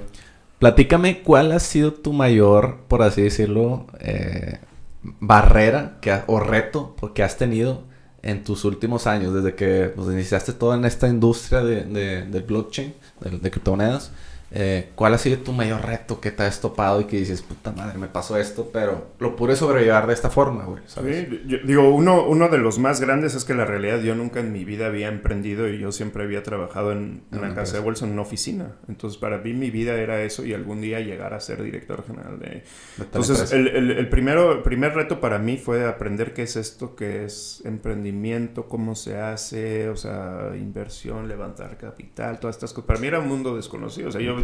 [0.62, 4.59] Platícame cuál ha sido tu mayor, por así decirlo, eh,
[5.01, 7.82] barrera que o reto que has tenido
[8.22, 12.43] en tus últimos años, desde que pues, iniciaste todo en esta industria de, de, del
[12.43, 14.12] blockchain, de, de criptomonedas,
[14.54, 17.72] eh, ¿cuál ha sido tu mayor reto que te has topado y que dices, puta
[17.72, 20.84] madre, me pasó esto, pero lo pude sobrellevar de esta forma, güey?
[20.88, 21.28] ¿sabes?
[21.30, 24.41] Sí, yo- digo, uno, uno de los más grandes es que la realidad yo nunca
[24.41, 27.78] en mi vida había emprendido y yo siempre había trabajado en En una una casa
[27.78, 28.76] de bolsa, en una oficina.
[28.89, 32.38] Entonces, para mí mi vida era eso y algún día llegar a ser director general
[32.39, 32.45] de...
[32.49, 32.64] De
[32.99, 37.24] Entonces, el- el primero, el primer reto para mí fue aprender qué es esto, qué
[37.26, 42.88] es emprendimiento, cómo se hace, o sea, inversión, levantar capital, todas estas cosas.
[42.88, 44.10] Para mí era un mundo desconocido.
[44.10, 44.40] O sea, yo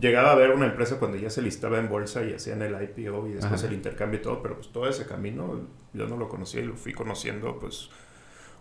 [0.00, 3.28] llegaba a ver una empresa cuando ya se listaba en bolsa y hacían el IPO
[3.28, 3.66] y después Ajá.
[3.68, 5.60] el intercambio y todo, pero pues todo ese camino
[5.92, 7.90] yo no lo conocía y lo fui conociendo, pues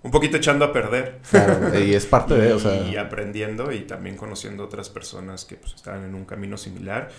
[0.03, 1.19] un poquito echando a perder.
[1.29, 2.81] Claro, y es parte de, o sea...
[2.91, 7.09] Y aprendiendo y también conociendo otras personas que pues, estaban en un camino similar.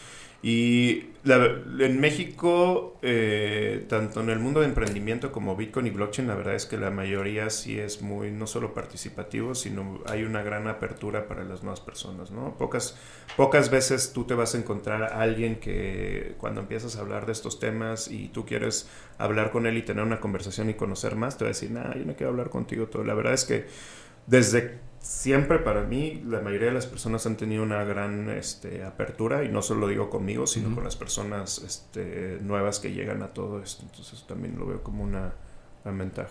[0.40, 1.44] Y la-
[1.80, 6.54] en México, eh, tanto en el mundo de emprendimiento como Bitcoin y blockchain, la verdad
[6.54, 11.26] es que la mayoría sí es muy, no solo participativo, sino hay una gran apertura
[11.26, 12.56] para las nuevas personas, ¿no?
[12.56, 12.96] Pocas,
[13.36, 17.32] pocas veces tú te vas a encontrar a alguien que cuando empiezas a hablar de
[17.32, 21.36] estos temas y tú quieres hablar con él y tener una conversación y conocer más,
[21.36, 23.02] te va a decir, nah, yo no quiero hablar contigo todo.
[23.02, 23.66] La verdad es que
[24.26, 29.44] desde siempre para mí la mayoría de las personas han tenido una gran este, apertura
[29.44, 33.28] y no solo lo digo conmigo, sino con las personas este, nuevas que llegan a
[33.32, 33.82] todo esto.
[33.84, 35.32] Entonces también lo veo como una,
[35.84, 36.30] gran ventaja.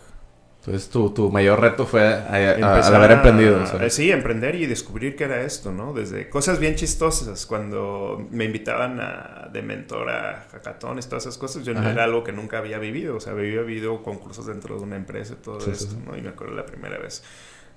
[0.59, 3.63] Entonces tu, tu mayor reto fue a- a- al Empezar haber emprendido.
[3.79, 5.93] eh, sí, emprender y descubrir qué era esto, ¿no?
[5.93, 11.63] Desde cosas bien chistosas, cuando me invitaban a, de mentor a hackatones, todas esas cosas,
[11.63, 14.83] yo no era algo que nunca había vivido, o sea, había vivido concursos dentro de
[14.83, 15.97] una empresa y todo sí, esto, sí.
[16.05, 16.17] ¿no?
[16.17, 17.23] Y me acuerdo la primera vez.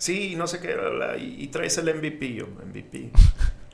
[0.00, 3.10] Sí, no sé qué, bla, bla, y, y traes el MVP, yo, MVP.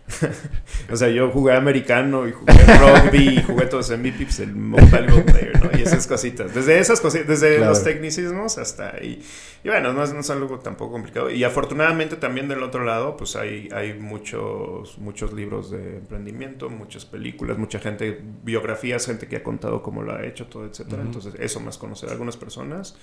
[0.92, 4.54] o sea, yo jugué americano y jugué rugby y jugué todos los MVP, pues el
[4.54, 5.78] Mobile Go Player, ¿no?
[5.78, 6.54] Y esas cositas.
[6.54, 7.70] Desde esas cositas, desde Claro.
[7.70, 9.20] los tecnicismos hasta ahí.
[9.64, 11.30] Y bueno, no es, no es algo tampoco complicado.
[11.30, 17.04] Y afortunadamente también del otro lado, pues hay, hay muchos, muchos libros de emprendimiento, muchas
[17.04, 21.02] películas, mucha gente, biografías, gente que ha contado cómo lo ha hecho, todo, etcétera.
[21.02, 22.96] Entonces, eso más conocer a algunas personas,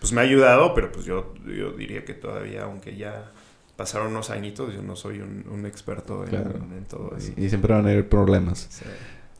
[0.00, 3.30] pues me ha ayudado, pero pues yo, yo diría que todavía, aunque ya
[3.76, 6.50] pasaron unos añitos, yo no soy un, un experto en, Claro.
[6.76, 7.32] en todo eso.
[7.36, 8.66] Y, y siempre van a haber problemas.
[8.70, 8.84] Sí.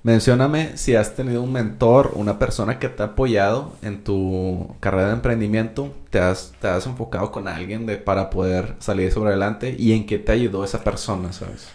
[0.02, 5.08] Mencióname si has tenido un mentor, una persona que te ha apoyado en tu carrera
[5.08, 9.76] de emprendimiento, te has, te has enfocado con alguien de, para poder salir sobre adelante
[9.78, 11.68] y en qué te ayudó esa persona, ¿sabes?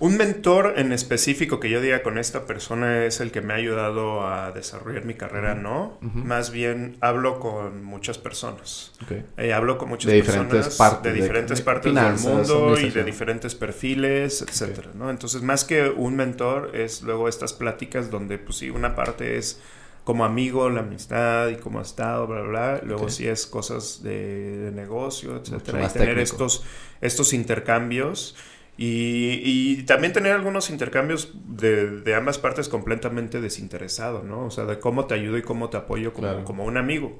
[0.00, 3.56] Un mentor en específico que yo diga con esta persona es el que me ha
[3.56, 5.98] ayudado a desarrollar mi carrera, no.
[6.00, 8.92] Más bien hablo con muchas personas.
[9.36, 12.80] Eh, hablo con muchas De diferentes personas partes, de diferentes de partes finanzas, del mundo
[12.80, 15.10] y de diferentes perfiles, etcétera, ¿no?
[15.10, 19.60] Entonces, más que un mentor es luego estas pláticas donde, pues sí, una parte es
[20.04, 22.80] como amigo, la amistad y cómo ha estado, bla, bla, bla.
[22.84, 23.10] Luego Ok.
[23.10, 25.84] sí es cosas de, de negocio, etcétera.
[25.84, 26.22] Y tener técnico.
[26.22, 26.64] estos,
[27.02, 28.34] estos intercambios.
[28.78, 34.46] Y, y también tener algunos intercambios de, de ambas partes completamente desinteresado, ¿no?
[34.46, 36.44] O sea, de cómo te ayudo y cómo te apoyo como, Claro.
[36.44, 37.18] como un amigo.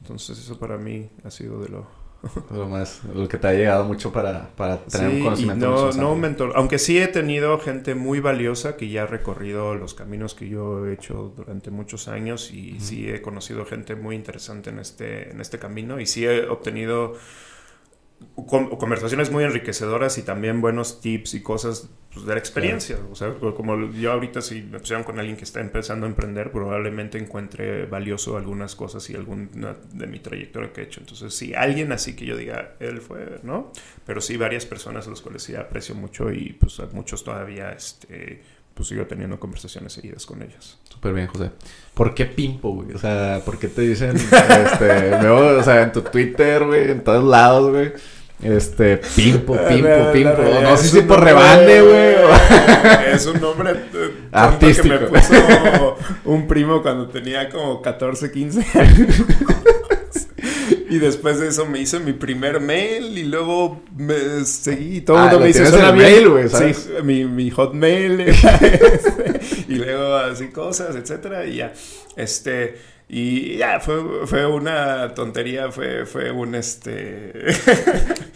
[0.00, 1.86] Entonces eso para mí ha sido de lo...
[2.52, 5.66] Lo más, lo que te ha llegado mucho para, para tener Sí, un y conocimiento.
[5.66, 6.52] no, mucho más no mentor.
[6.56, 10.84] Aunque sí he tenido gente muy valiosa que ya ha recorrido los caminos que yo
[10.86, 12.80] he hecho durante muchos años y Ujú.
[12.80, 17.14] sí he conocido gente muy interesante en este, en este camino y sí he obtenido
[18.46, 22.98] conversaciones muy enriquecedoras y también buenos tips y cosas pues, de la experiencia.
[23.10, 26.52] O sea, como yo ahorita si me pusieran con alguien que está empezando a emprender,
[26.52, 31.00] probablemente encuentre valioso algunas cosas y alguna de mi trayectoria que he hecho.
[31.00, 33.72] Entonces, sí, alguien así que yo diga, él fue, ¿no?
[34.06, 37.70] Pero sí, varias personas a los cuales sí aprecio mucho y pues a muchos todavía,
[37.70, 38.42] este,
[38.78, 40.78] pues sigo teniendo conversaciones seguidas con ellos.
[40.88, 41.50] Súper bien, José.
[41.94, 42.92] ¿Por qué Pimpo, güey?
[42.94, 44.86] O sea, ¿por qué te dicen, este,
[45.20, 47.92] veo, o sea, en tu Twitter, güey, en todos lados, güey?
[48.40, 50.42] Este, Pimpo, Pimpo, La- la Pimpo.
[50.62, 52.14] No sé si por rebande, güey.
[52.14, 54.94] o- Es un nombre eh, Artístico.
[54.96, 59.08] que me puso un primo cuando tenía como 14, 15 años.
[60.90, 65.16] Y después de eso me hice mi primer mail y luego me seguí y todo
[65.18, 66.12] el Ah, mundo lo me dice, suena el bien.
[66.12, 66.76] mail, güey, ¿sabes?
[66.78, 71.72] Sí, mi, mi hotmail ese, y luego así cosas, etcétera, y ya,
[72.16, 72.76] este,
[73.08, 77.32] y ya, fue, fue una tontería, fue, fue un, este...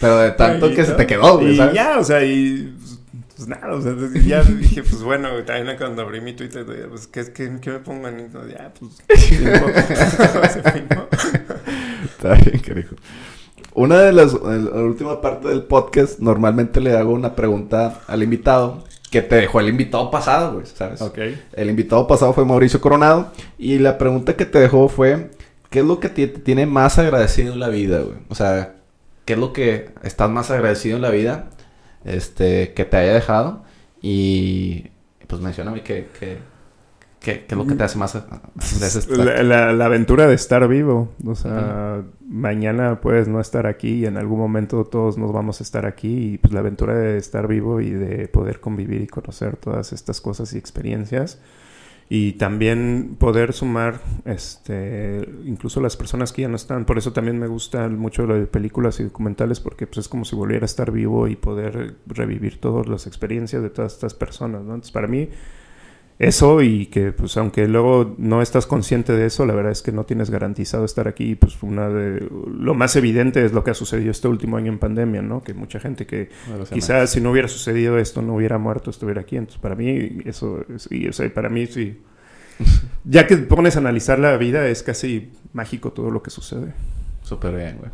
[0.01, 1.75] Pero de tanto que se te quedó, güey, Y ¿sabes?
[1.75, 2.75] ya, o sea, y
[3.37, 3.95] pues, nada, o sea,
[4.25, 8.09] ya dije, pues bueno, también cuando abrí mi Twitter, pues, ¿qué, qué, qué me pongo
[8.09, 9.03] en Ya, pues.
[12.23, 12.95] Está bien, carijo.
[13.75, 18.85] Una de las, la última parte del podcast, normalmente le hago una pregunta al invitado
[19.11, 21.03] que te dejó el invitado pasado, güey, ¿sabes?
[21.03, 21.19] Ok.
[21.53, 25.31] El invitado pasado fue Mauricio Coronado y la pregunta que te dejó fue
[25.69, 28.19] ¿qué es lo que te, tiene más agradecido en la vida, güey?
[28.29, 28.77] O sea,
[29.25, 31.51] ¿qué es lo que estás más agradecido en la vida
[32.05, 33.65] este, que te haya dejado?
[34.01, 34.87] Y
[35.27, 36.39] pues mencioname qué, qué,
[37.23, 38.15] qué, qué es lo que te hace más...
[39.09, 41.13] La, la, la, aventura de estar vivo.
[41.27, 45.65] O sea, mañana puedes no estar aquí y en algún momento todos nos vamos a
[45.65, 46.35] estar aquí.
[46.35, 50.21] Y pues la aventura de estar vivo y de poder convivir y conocer todas estas
[50.21, 51.39] cosas y experiencias
[52.15, 57.39] y también poder sumar este incluso las personas que ya no están por eso también
[57.39, 60.91] me gustan mucho las películas y documentales porque pues es como si volviera a estar
[60.91, 64.75] vivo y poder revivir todas las experiencias de todas estas personas ¿no?
[64.75, 65.31] entonces para mí
[66.19, 69.93] eso y que pues aunque luego no estás consciente de eso la verdad es que
[69.93, 73.75] no tienes garantizado estar aquí pues una de lo más evidente es lo que ha
[73.75, 76.29] sucedido este último año en pandemia no que mucha gente que
[76.73, 80.65] quizás si no hubiera sucedido esto no hubiera muerto estuviera aquí entonces para mí eso
[80.91, 81.99] y o sea, para mí sí
[83.05, 86.73] ya que pones a analizar la vida, es casi mágico todo lo que sucede.
[87.23, 87.91] Súper bien, güey.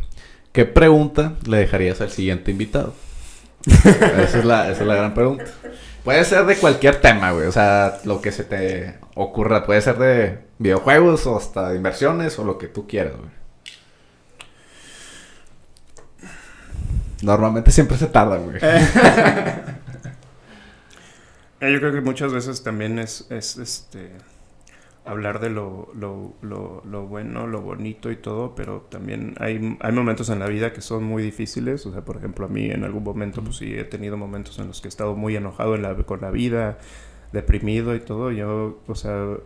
[0.52, 2.94] ¿Qué pregunta le dejarías al siguiente invitado?
[3.66, 5.44] esa, es la, esa es la gran pregunta.
[6.08, 7.48] Puede ser de cualquier tema, güey.
[7.48, 9.66] O sea, lo que se te ocurra.
[9.66, 13.28] Puede ser de videojuegos o hasta de inversiones o lo que tú quieras, güey.
[17.20, 18.58] Normalmente siempre se tarda, güey.
[21.60, 24.10] Yo creo que muchas veces también es, es este
[25.08, 29.92] hablar de lo, lo, lo, lo, bueno, lo bonito y todo, pero también hay, hay
[29.92, 31.86] momentos en la vida que son muy difíciles.
[31.86, 34.66] O sea, por ejemplo, a mí en algún momento, pues sí, he tenido momentos en
[34.68, 36.78] los que he estado muy enojado en la, con la vida,
[37.32, 38.32] deprimido y todo.
[38.32, 39.38] Yo, o sea,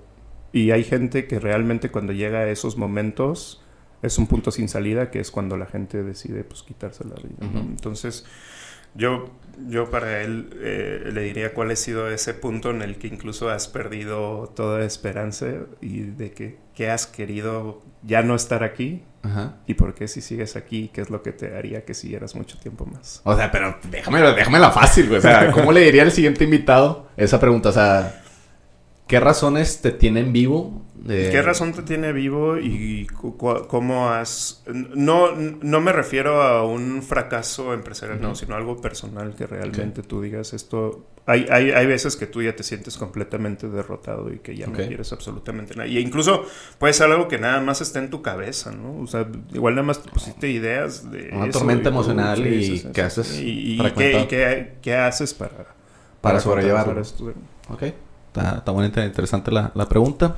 [0.52, 3.62] y hay gente que realmente cuando llega a esos momentos
[4.02, 7.36] es un punto sin salida, que es cuando la gente decide, pues, quitarse la vida.
[7.40, 8.26] Entonces
[8.94, 9.30] yo,
[9.68, 13.50] yo para él eh, le diría cuál ha sido ese punto en el que incluso
[13.50, 15.46] has perdido toda esperanza
[15.80, 19.56] y de que, que has querido ya no estar aquí Ajá.
[19.66, 22.58] y por qué si sigues aquí, qué es lo que te haría que siguieras mucho
[22.58, 23.20] tiempo más.
[23.24, 25.18] O sea, pero déjame, déjame la fácil, güey.
[25.18, 27.68] O sea, ¿cómo le diría al siguiente invitado esa pregunta?
[27.68, 28.22] O sea,
[29.06, 34.62] ¿qué razones te tienen vivo ¿Qué razón te tiene vivo y cómo has...
[34.66, 40.22] No, no me refiero a un fracaso empresarial, no, sino algo personal que realmente tú
[40.22, 41.08] digas esto...
[41.24, 44.72] Hay, hay, hay, veces que tú ya te sientes completamente derrotado y que ya no
[44.72, 45.88] quieres absolutamente nada.
[45.88, 46.44] Y incluso
[46.78, 49.00] puede ser algo que nada más está en tu cabeza, ¿no?
[49.00, 51.30] O sea, igual nada más pusiste ideas de...
[51.32, 53.38] Una tormenta emocional y, ¿qué haces?
[53.40, 55.50] Y, qué, qué, haces para...
[55.50, 55.74] Para,
[56.20, 57.00] para sobrellevarlo.
[57.68, 57.82] ok.
[57.82, 60.36] Está, está bonita, interesante la, la pregunta.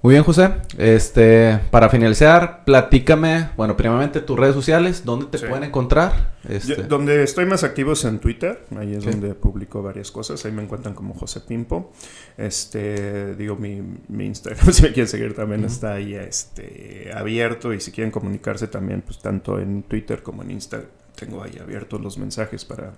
[0.00, 0.52] Muy bien, José.
[0.78, 6.34] Este, para finalizar, platícame, bueno, primeramente tus redes sociales, ¿dónde te pueden encontrar?
[6.48, 6.84] Este...
[6.84, 10.62] donde estoy más activo es en Twitter, ahí es donde publico varias cosas, ahí me
[10.62, 11.90] encuentran como José Pimpo.
[12.36, 17.80] Este, digo, mi, mi Instagram, si me quieren seguir, también está ahí este, abierto y
[17.80, 22.18] si quieren comunicarse también, pues tanto en Twitter como en Instagram, tengo ahí abiertos los
[22.18, 22.92] mensajes para,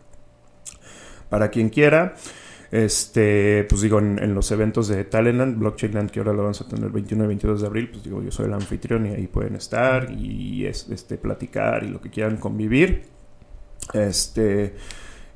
[1.30, 2.14] para quien quiera.
[2.70, 6.84] Este, pues digo, en, los eventos de Talentland, Blockchainland, que ahora lo vamos a tener
[6.84, 9.56] el 21 y 22 de abril, pues digo, yo soy el anfitrión y ahí pueden
[9.56, 13.02] estar y este, platicar y lo que quieran convivir.
[13.92, 14.74] Este,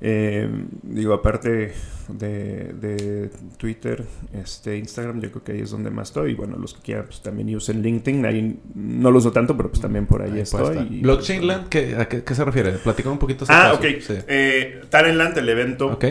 [0.00, 0.48] eh,
[0.84, 1.72] digo, aparte
[2.08, 6.32] de, Twitter, este, Instagram, yo creo que ahí es donde más estoy.
[6.32, 8.26] Y bueno, los que quieran, pues también usen LinkedIn.
[8.26, 11.00] Ahí no lo uso tanto, pero pues también por ahí, estoy.
[11.00, 11.68] ¿Blockchainland?
[11.68, 12.72] ¿qué, ¿A qué, se refiere?
[12.74, 13.44] Platícame un poquito.
[13.48, 13.84] Ah, ok.
[14.08, 15.88] Eh, Talentland, el evento.
[15.88, 16.04] Ok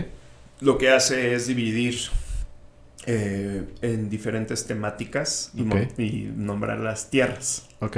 [0.64, 1.96] lo que hace es dividir
[3.06, 5.52] eh, en diferentes temáticas
[5.98, 7.68] y, nombrar las tierras.
[7.80, 7.98] Ok.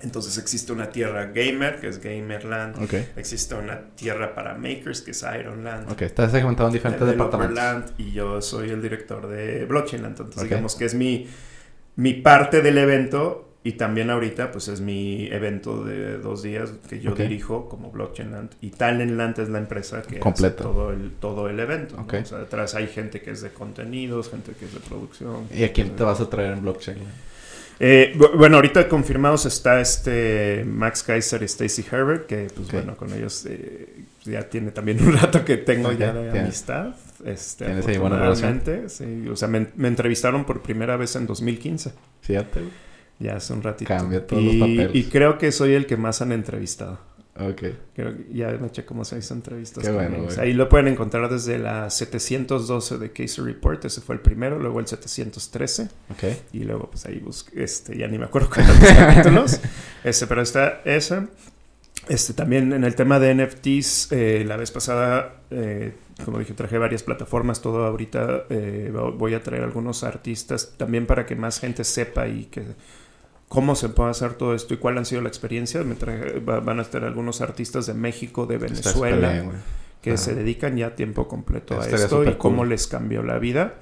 [0.00, 2.82] Entonces existe una tierra gamer, que es Gamerland.
[2.82, 3.08] Okay.
[3.14, 5.92] Existe una tierra para makers, que es Ironland.
[5.92, 7.92] Ok, estás segmentado en diferentes departamentos.
[7.98, 10.20] y yo soy el director de Blockchainland.
[10.20, 11.28] Entonces digamos que es mi,
[11.94, 16.98] mi parte del evento y también ahorita, pues es mi evento de dos días que
[16.98, 18.50] yo dirijo como Blockchain Land.
[18.60, 21.96] Y Talentland es la empresa que hace todo el, todo el evento.
[21.96, 25.46] O sea, detrás hay gente que es de contenidos, gente que es de producción.
[25.54, 26.98] ¿Y a quién te vas a traer en Blockchain
[27.84, 33.12] eh, bueno, ahorita confirmados está este Max Kaiser y Stacy Herbert, que pues bueno, con
[33.12, 36.94] ellos eh, ya tiene también un rato que tengo ya de amistad.
[37.24, 38.62] Este, ¿Tienes ahí buena relación?
[38.86, 41.92] Sí, o sea, me, me, entrevistaron por primera vez en 2015.
[42.20, 42.60] Fíjate.
[43.18, 43.88] Ya hace un ratito.
[43.88, 44.90] Cambia todos los papeles.
[44.94, 46.98] Y creo que soy el que más han entrevistado.
[47.38, 47.62] Ok.
[47.94, 49.84] Creo que ya me eché como seis entrevistas.
[49.84, 53.82] Qué bueno, ahí lo pueden encontrar desde la 712 de Case Report.
[53.84, 54.58] Ese fue el primero.
[54.58, 55.88] Luego el 713.
[56.10, 56.24] Ok.
[56.52, 57.64] Y luego, pues ahí busqué.
[57.64, 59.60] Este, ya ni me acuerdo cuántos capítulos.
[60.04, 61.22] Este, pero está ese.
[62.08, 65.94] Este, también en el tema de NFTs, eh, la vez pasada, eh,
[66.24, 67.62] como dije, traje varias plataformas.
[67.62, 72.46] Todo ahorita eh, voy a traer algunos artistas también para que más gente sepa y
[72.46, 72.62] que
[73.52, 75.82] cómo se puede hacer todo esto y cuál han sido la experiencia.
[75.84, 79.50] Me traje- va- van a estar algunos artistas de México, de Venezuela, bien,
[80.00, 82.70] que se dedican ya a tiempo completo a esto y cómo cool.
[82.70, 83.74] les cambió la vida.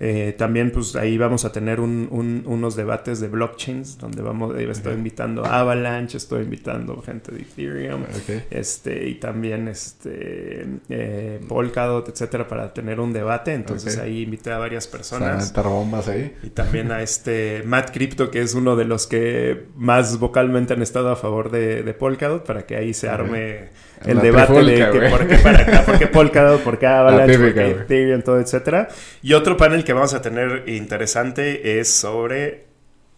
[0.00, 4.54] Eh, también, pues ahí vamos a tener un- un- unos debates de blockchains, donde vamos,
[4.56, 8.04] estoy invitando a Avalanche, estoy invitando gente de Ethereum,
[8.50, 13.52] este, y también este, eh, Polkadot, etcétera, para tener un debate.
[13.54, 15.52] Entonces ahí invité a varias personas.
[15.68, 16.32] bombas ahí.
[16.44, 20.82] Y también a este Matt Crypto, que es uno de los que más vocalmente han
[20.82, 23.68] estado a favor de, de Polkadot, para que ahí se arme
[24.04, 26.86] el La debate trifulca, de que por qué para acá, por qué Polkadot, por qué
[26.86, 27.82] Avalanche, típica, por qué.
[27.82, 28.88] Ethereum, todo, etcétera.
[29.22, 32.66] Y otro panel que vamos a tener interesante es sobre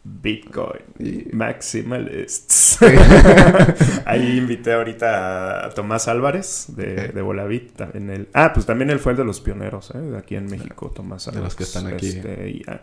[0.03, 0.81] Bitcoin.
[0.99, 2.79] Y- Maximalists.
[4.07, 7.73] Ahí invité ahorita a Tomás Álvarez de, de Volavit.
[7.77, 9.99] también él- ah, pues también él fue el de los pioneros, ¿eh?
[9.99, 11.45] de aquí en México, Tomás De Álvarez.
[11.45, 12.09] los que están aquí.
[12.09, 12.81] Este, y ah,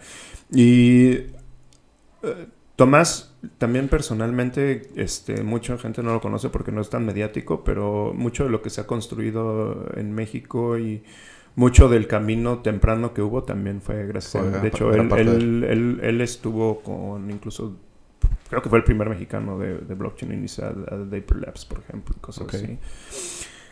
[0.51, 1.11] y,
[2.23, 7.63] eh, Tomás, también personalmente, este, mucha gente no lo conoce porque no es tan mediático,
[7.65, 11.03] pero mucho de lo que se ha construido en México y
[11.55, 14.61] mucho del camino temprano que hubo también fue gracias a él.
[14.61, 17.75] De hecho, él, parte de él, él- él estuvo con incluso,
[18.49, 22.13] creo que fue el primer mexicano de, de blockchain inicial, a Vapor Labs, por ejemplo,
[22.15, 22.77] y cosas así.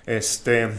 [0.08, 0.70] Este,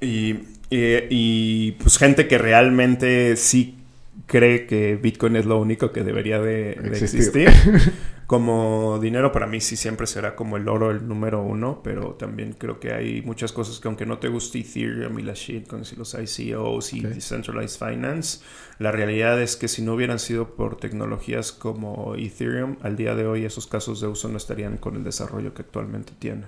[0.00, 0.30] y,
[0.70, 3.78] y- y, pues gente que realmente sí
[4.26, 7.50] cree que Bitcoin es lo único que debería de, de Existir.
[8.26, 12.54] Como dinero para mí sí siempre será como el oro el número uno, pero también
[12.56, 15.96] creo que hay muchas cosas que aunque no te guste Ethereum y las shitcoins y
[15.96, 17.00] los ICOs y.
[17.02, 18.40] Decentralized Finance,
[18.78, 23.26] la realidad es que si no hubieran sido por tecnologías como Ethereum, al día de
[23.26, 26.46] hoy esos casos de uso no estarían con el desarrollo que actualmente tienen.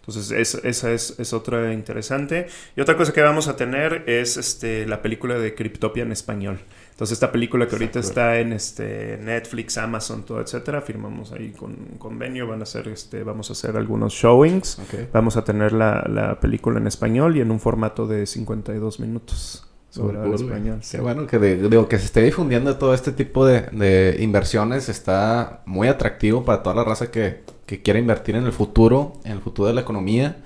[0.00, 2.46] Entonces, es- esa es, es otra interesante.
[2.76, 6.60] Y otra cosa que vamos a tener es este, la película de Cryptopia en español.
[6.96, 8.20] Entonces, esta película que ahorita Exacto.
[8.20, 12.46] está en este, Netflix, Amazon, todo, etcétera, firmamos ahí con un convenio.
[12.46, 14.78] Van a hacer, este, vamos a hacer algunos showings.
[14.78, 15.10] Ok.
[15.12, 19.62] Vamos a tener la, la película en español y en un formato de 52 minutos.
[19.90, 20.34] Sobre güey.
[20.34, 20.80] español.
[20.90, 24.88] Qué bueno que, de- digo, que se esté difundiendo todo este tipo de, de inversiones.
[24.88, 29.32] Está muy atractivo para toda la raza que, que quiera invertir en el futuro, en
[29.32, 30.38] el futuro de la economía.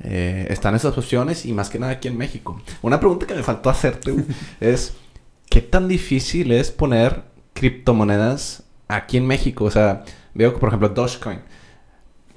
[0.00, 2.60] Eh, están esas opciones y más que nada aquí en México.
[2.82, 4.14] Una pregunta que me faltó hacerte
[4.60, 4.94] es,
[5.48, 7.22] ¿qué tan difícil es poner
[7.52, 9.64] criptomonedas aquí en México?
[9.64, 11.40] O sea, veo que por ejemplo Dogecoin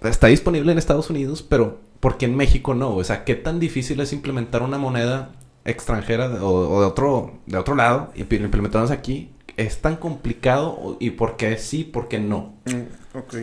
[0.04, 2.96] está disponible en Estados Unidos, pero ¿por qué en México no?
[2.96, 5.32] O sea, ¿qué tan difícil es implementar una moneda
[5.66, 9.32] extranjera de- o, o de otro de otro lado y implementarlas aquí?
[9.58, 12.54] ¿Es tan complicado y por qué sí, por qué no?
[12.66, 13.34] Mm, ok.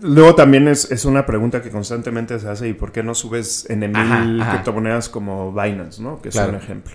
[0.00, 3.70] Luego también es, es una pregunta que constantemente se hace y por qué no subes
[3.70, 6.20] en mil criptomonedas como Binance, ¿no?
[6.20, 6.50] Que es Claro.
[6.50, 6.94] un ejemplo.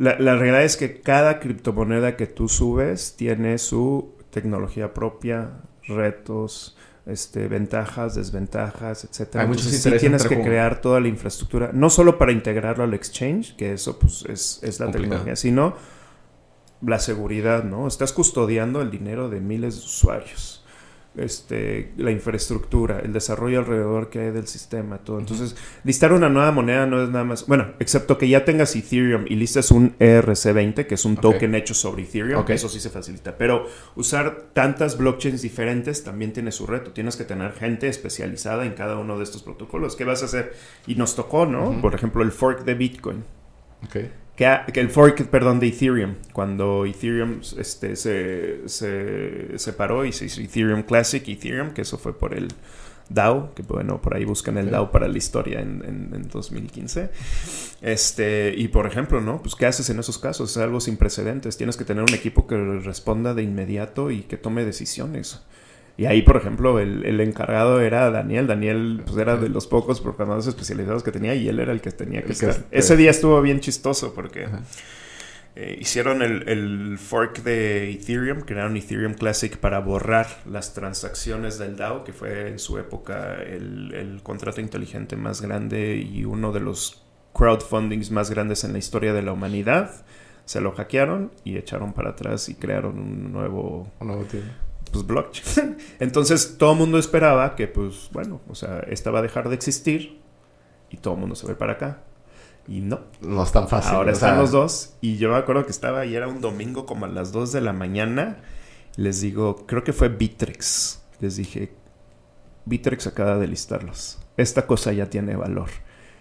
[0.00, 6.74] La, la realidad es que cada criptomoneda que tú subes tiene su tecnología propia, retos,
[7.04, 9.42] este, ventajas, desventajas, etcétera.
[9.42, 12.82] Hay muchos Entonces, sí intereses tienes que crear toda la infraestructura, no solo para integrarlo
[12.82, 14.92] al exchange, que eso pues es, es la Complicado.
[14.92, 15.74] tecnología, sino
[16.80, 17.86] la seguridad, ¿no?
[17.86, 20.59] Estás custodiando el dinero de miles de usuarios.
[21.16, 25.18] Este, la infraestructura, el desarrollo alrededor que hay del sistema, todo.
[25.18, 29.24] Entonces, listar una nueva moneda no es nada más, bueno, excepto que ya tengas Ethereum
[29.26, 31.20] y listes un ERC20, que es un Ok.
[31.20, 33.36] token hecho sobre Ethereum, eso sí se facilita.
[33.36, 36.92] Pero usar tantas blockchains diferentes también tiene su reto.
[36.92, 39.96] Tienes que tener gente especializada en cada uno de estos protocolos.
[39.96, 40.54] ¿Qué vas a hacer?
[40.86, 41.80] Y nos tocó, ¿no?
[41.80, 43.24] Por ejemplo, el fork de Bitcoin
[43.84, 43.96] Ok.
[44.72, 50.40] Que, el fork, perdón, de Ethereum, cuando Ethereum este, se, se separó y se hizo
[50.40, 52.48] Ethereum Classic, Ethereum, que eso fue por el
[53.08, 54.70] DAO, que bueno, por ahí buscan el.
[54.70, 57.10] DAO para la historia en, en- en 2015.
[57.82, 59.42] Este, y por ejemplo, ¿no?
[59.42, 60.50] Pues, ¿qué haces en esos casos?
[60.52, 61.56] Es algo sin precedentes.
[61.56, 65.40] Tienes que tener un equipo que responda de inmediato y que tome decisiones.
[66.00, 68.46] Y ahí, por ejemplo, el, el encargado era Daniel.
[68.46, 71.90] Daniel pues, era de los pocos programadores especializados que tenía y él era el que
[71.90, 72.64] tenía que El que estar.
[72.70, 74.46] es- Ese día estuvo bien chistoso porque
[75.56, 81.76] eh, hicieron el, el fork de Ethereum, crearon Ethereum Classic para borrar las transacciones del
[81.76, 86.60] DAO, que fue en su época el, el contrato inteligente más grande y uno de
[86.60, 87.02] los
[87.34, 89.90] crowdfundings más grandes en la historia de la humanidad.
[90.46, 94.48] Se lo hackearon y echaron para atrás y crearon un nuevo Un nuevo tiempo.
[94.90, 95.76] Pues blockchain.
[96.00, 99.54] Entonces todo el mundo esperaba que pues bueno, o sea, esta va a dejar de
[99.54, 100.20] existir
[100.90, 102.02] y todo el mundo se ve para acá.
[102.68, 103.94] Y no, No es tan fácil.
[103.94, 104.94] Ahora están sea, los dos.
[105.00, 107.60] Y yo me acuerdo que estaba y era un domingo como a las 2 de
[107.60, 108.38] la mañana.
[108.96, 111.02] Les digo, creo que fue Bitrex.
[111.20, 111.72] Les dije,
[112.66, 114.18] Bitrex acaba de listarlos.
[114.36, 115.70] Esta cosa ya tiene valor.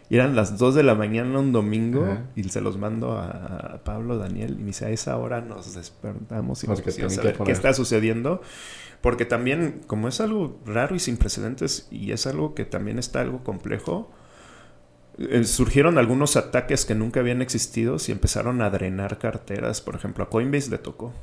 [0.09, 4.17] Y eran las 2 de la mañana un domingo y se los mando a, Pablo,
[4.17, 7.51] Daniel, y me dice, a esa hora nos despertamos y nos pusimos a ver qué
[7.51, 8.41] está sucediendo.
[9.01, 13.21] Porque también, como es algo raro y sin precedentes, y es algo que también está
[13.21, 14.11] algo complejo,
[15.19, 19.79] eh, surgieron algunos ataques que nunca habían existido y empezaron a drenar carteras.
[19.79, 21.13] Por ejemplo, a Coinbase le tocó.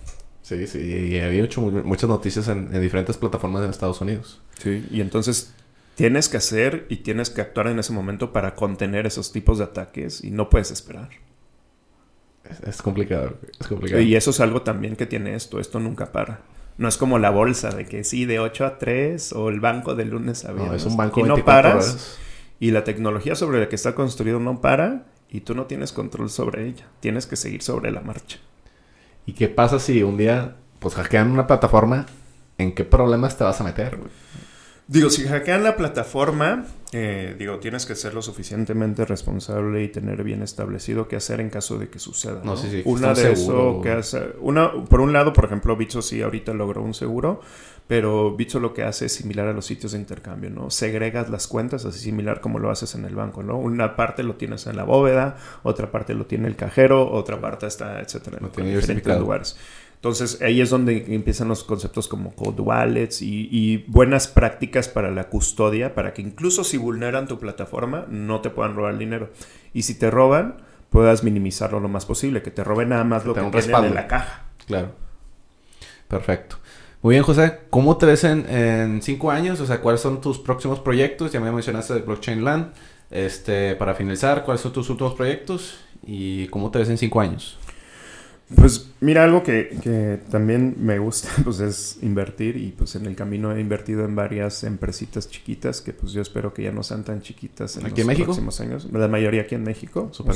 [0.43, 4.41] Sí, sí, y había hecho muchas noticias en, en diferentes plataformas de Estados Unidos.
[4.59, 5.53] Sí, y entonces
[5.97, 9.64] tienes que hacer y tienes que actuar en ese momento para contener esos tipos de
[9.64, 11.09] ataques y no puedes esperar.
[12.64, 14.01] Es, complicado, es complicado.
[14.01, 16.42] Y eso es algo también que tiene esto, esto nunca para.
[16.78, 19.94] No es como la bolsa de que sí, de 8 a 3 o el banco
[19.94, 20.70] de lunes a viernes.
[20.70, 22.18] No, es un banco y no paras.
[22.61, 26.30] Y la tecnología sobre la que está construido no para y tú no tienes control
[26.30, 26.86] sobre ella.
[27.01, 28.38] Tienes que seguir sobre la marcha.
[29.24, 32.07] ¿Y qué pasa si un día pues hackean una plataforma?
[32.59, 34.11] ¿En qué problemas te vas a meter, güey?
[34.89, 40.22] Digo, si hackean la plataforma, eh, digo, tienes que ser lo suficientemente responsable y tener
[40.22, 42.41] bien establecido qué hacer en caso de que suceda.
[42.45, 42.82] No, sí, sí.
[42.84, 46.82] Una de eso que hace, una, por un lado, por ejemplo, Bitso sí ahorita logró
[46.82, 47.41] un seguro,
[47.89, 50.70] pero Bitso lo que hace es similar a los sitios de intercambio, ¿no?
[50.70, 53.59] Segregas las cuentas, así similar como lo haces en el banco, ¿no?
[53.59, 57.66] Una parte lo tienes en la bóveda, otra parte lo tiene el cajero, otra parte
[57.66, 59.57] está, etcétera, en diferentes lugares.
[59.97, 65.24] Entonces ahí es donde empiezan los conceptos como code wallets y, buenas prácticas para la
[65.24, 69.30] custodia, para que incluso si vulneran tu plataforma no te puedan robar el dinero.
[69.72, 70.59] Y si te roban,
[70.90, 74.07] puedas minimizarlo lo más posible, que te roben nada más lo que tienen en la
[74.07, 74.44] caja.
[74.66, 74.92] Claro.
[76.09, 76.57] Perfecto.
[77.03, 77.61] Muy bien, José.
[77.70, 79.61] ¿Cómo te ves en, cinco años?
[79.61, 81.32] O sea, ¿cuáles son tus próximos proyectos?
[81.32, 82.72] Ya me mencionaste de Blockchain Land.
[83.11, 85.78] Este, para finalizar, ¿cuáles son tus últimos proyectos?
[86.05, 87.59] ¿Y cómo te ves en cinco años?
[88.55, 93.16] Pues mira, algo que, que, también me gusta pues es invertir y pues en el
[93.16, 97.03] camino he invertido en varias empresitas chiquitas que pues yo espero que ya no sean
[97.03, 98.88] tan chiquitas en los próximos años.
[98.92, 100.11] La mayoría aquí en México.
[100.12, 100.34] Super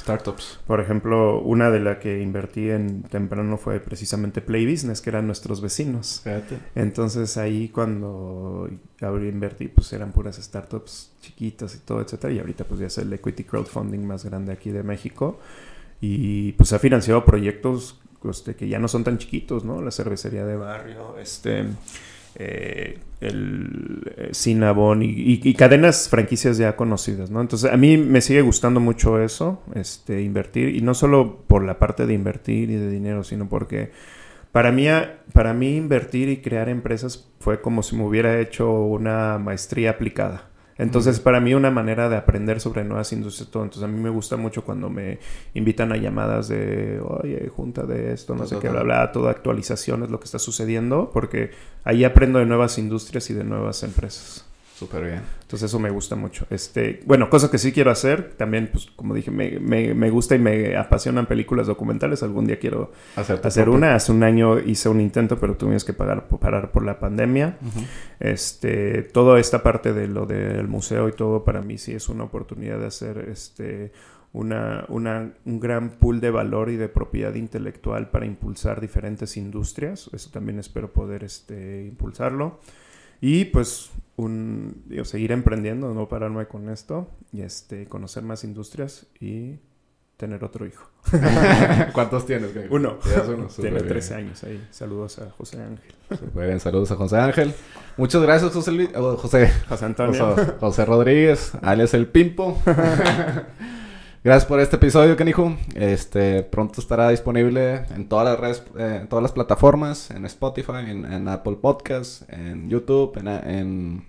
[0.00, 0.60] Startups.
[0.66, 5.26] Por ejemplo, una de las que invertí en temprano fue precisamente Play Business, que eran
[5.26, 6.22] nuestros vecinos.
[6.76, 8.70] Entonces ahí cuando
[9.00, 12.32] abrí invertí pues eran puras startups chiquitas y todo, etcétera.
[12.32, 15.40] Y ahorita pues ya es el equity crowdfunding más grande aquí de México
[16.04, 18.00] y pues ha financiado proyectos
[18.30, 19.82] este, que ya no son tan chiquitos, ¿no?
[19.82, 21.64] La cervecería de barrio, este,
[22.36, 27.40] eh, el eh, Cinnabon y, cadenas franquicias ya conocidas, ¿no?
[27.40, 31.78] Entonces a mí me sigue gustando mucho eso, este, invertir y no solo por la
[31.78, 33.92] parte de invertir y de dinero, sino porque
[34.52, 34.86] para mí,
[35.32, 40.48] para mí invertir y crear empresas fue como si me hubiera hecho una maestría aplicada.
[40.76, 43.62] Entonces, para mí una manera de aprender sobre nuevas industrias, todo.
[43.62, 45.18] Entonces, a mí me gusta mucho cuando me
[45.54, 50.02] invitan a llamadas de, oye, junta de esto, no sé qué, bla, bla, toda actualización
[50.02, 51.50] es lo que está sucediendo, porque
[51.84, 54.44] ahí aprendo de nuevas industrias y de nuevas empresas.
[54.74, 55.20] Súper bien.
[55.42, 56.46] Entonces eso me gusta mucho.
[56.50, 60.34] Este, bueno, cosa que sí quiero hacer, también, pues como dije, me, me, me gusta
[60.34, 62.24] y me apasionan películas documentales.
[62.24, 63.94] Algún día quiero hacer una.
[63.94, 67.56] Hace un año hice un intento, pero tuvimos que pagar, parar por la pandemia.
[68.18, 72.24] Este, toda esta parte de lo del museo y todo, para mí sí es una
[72.24, 73.92] oportunidad de hacer este
[74.32, 80.10] una, una, un gran pool de valor y de propiedad intelectual para impulsar diferentes industrias.
[80.12, 82.58] Eso también espero poder este, impulsarlo.
[83.26, 89.60] Y pues un, seguir emprendiendo, no pararme con esto y este, conocer más industrias y
[90.18, 90.90] tener otro hijo.
[91.94, 92.50] ¿Cuántos tienes?
[92.68, 92.98] Uno.
[93.58, 94.62] Tiene 13 años ahí.
[94.70, 95.94] Saludos a José Ángel.
[96.34, 97.54] Muy bien, saludos a José Ángel.
[97.96, 100.36] Muchas gracias, José, José, José Antonio.
[100.60, 102.60] José Rodríguez, alias El Pimpo.
[104.24, 105.54] Gracias por este episodio, Canijo.
[105.74, 110.78] Este, pronto estará disponible en todas las redes, eh, en todas las plataformas, en Spotify,
[110.86, 114.02] en, Apple Podcasts, en YouTube, en,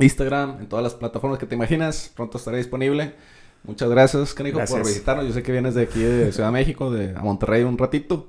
[0.00, 2.10] Instagram, en todas las plataformas que te imaginas.
[2.16, 3.14] Pronto estará disponible.
[3.62, 5.24] Muchas gracias, Canijo, por visitarnos.
[5.28, 8.26] Yo sé que vienes de aquí de Ciudad de México, de a Monterrey un ratito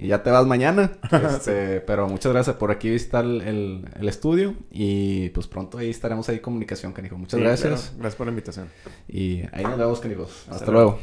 [0.00, 0.92] y ya te vas mañana.
[1.28, 6.36] Este, pero muchas gracias por aquí visitar el, estudio y pues pronto ahí estaremos ahí
[6.36, 7.16] en comunicación, Canijo.
[7.16, 7.92] Muchas gracias.
[7.96, 8.68] Gracias por la invitación.
[9.08, 10.46] Y ahí nos vemos, Canijos.
[10.48, 10.98] Hasta, luego.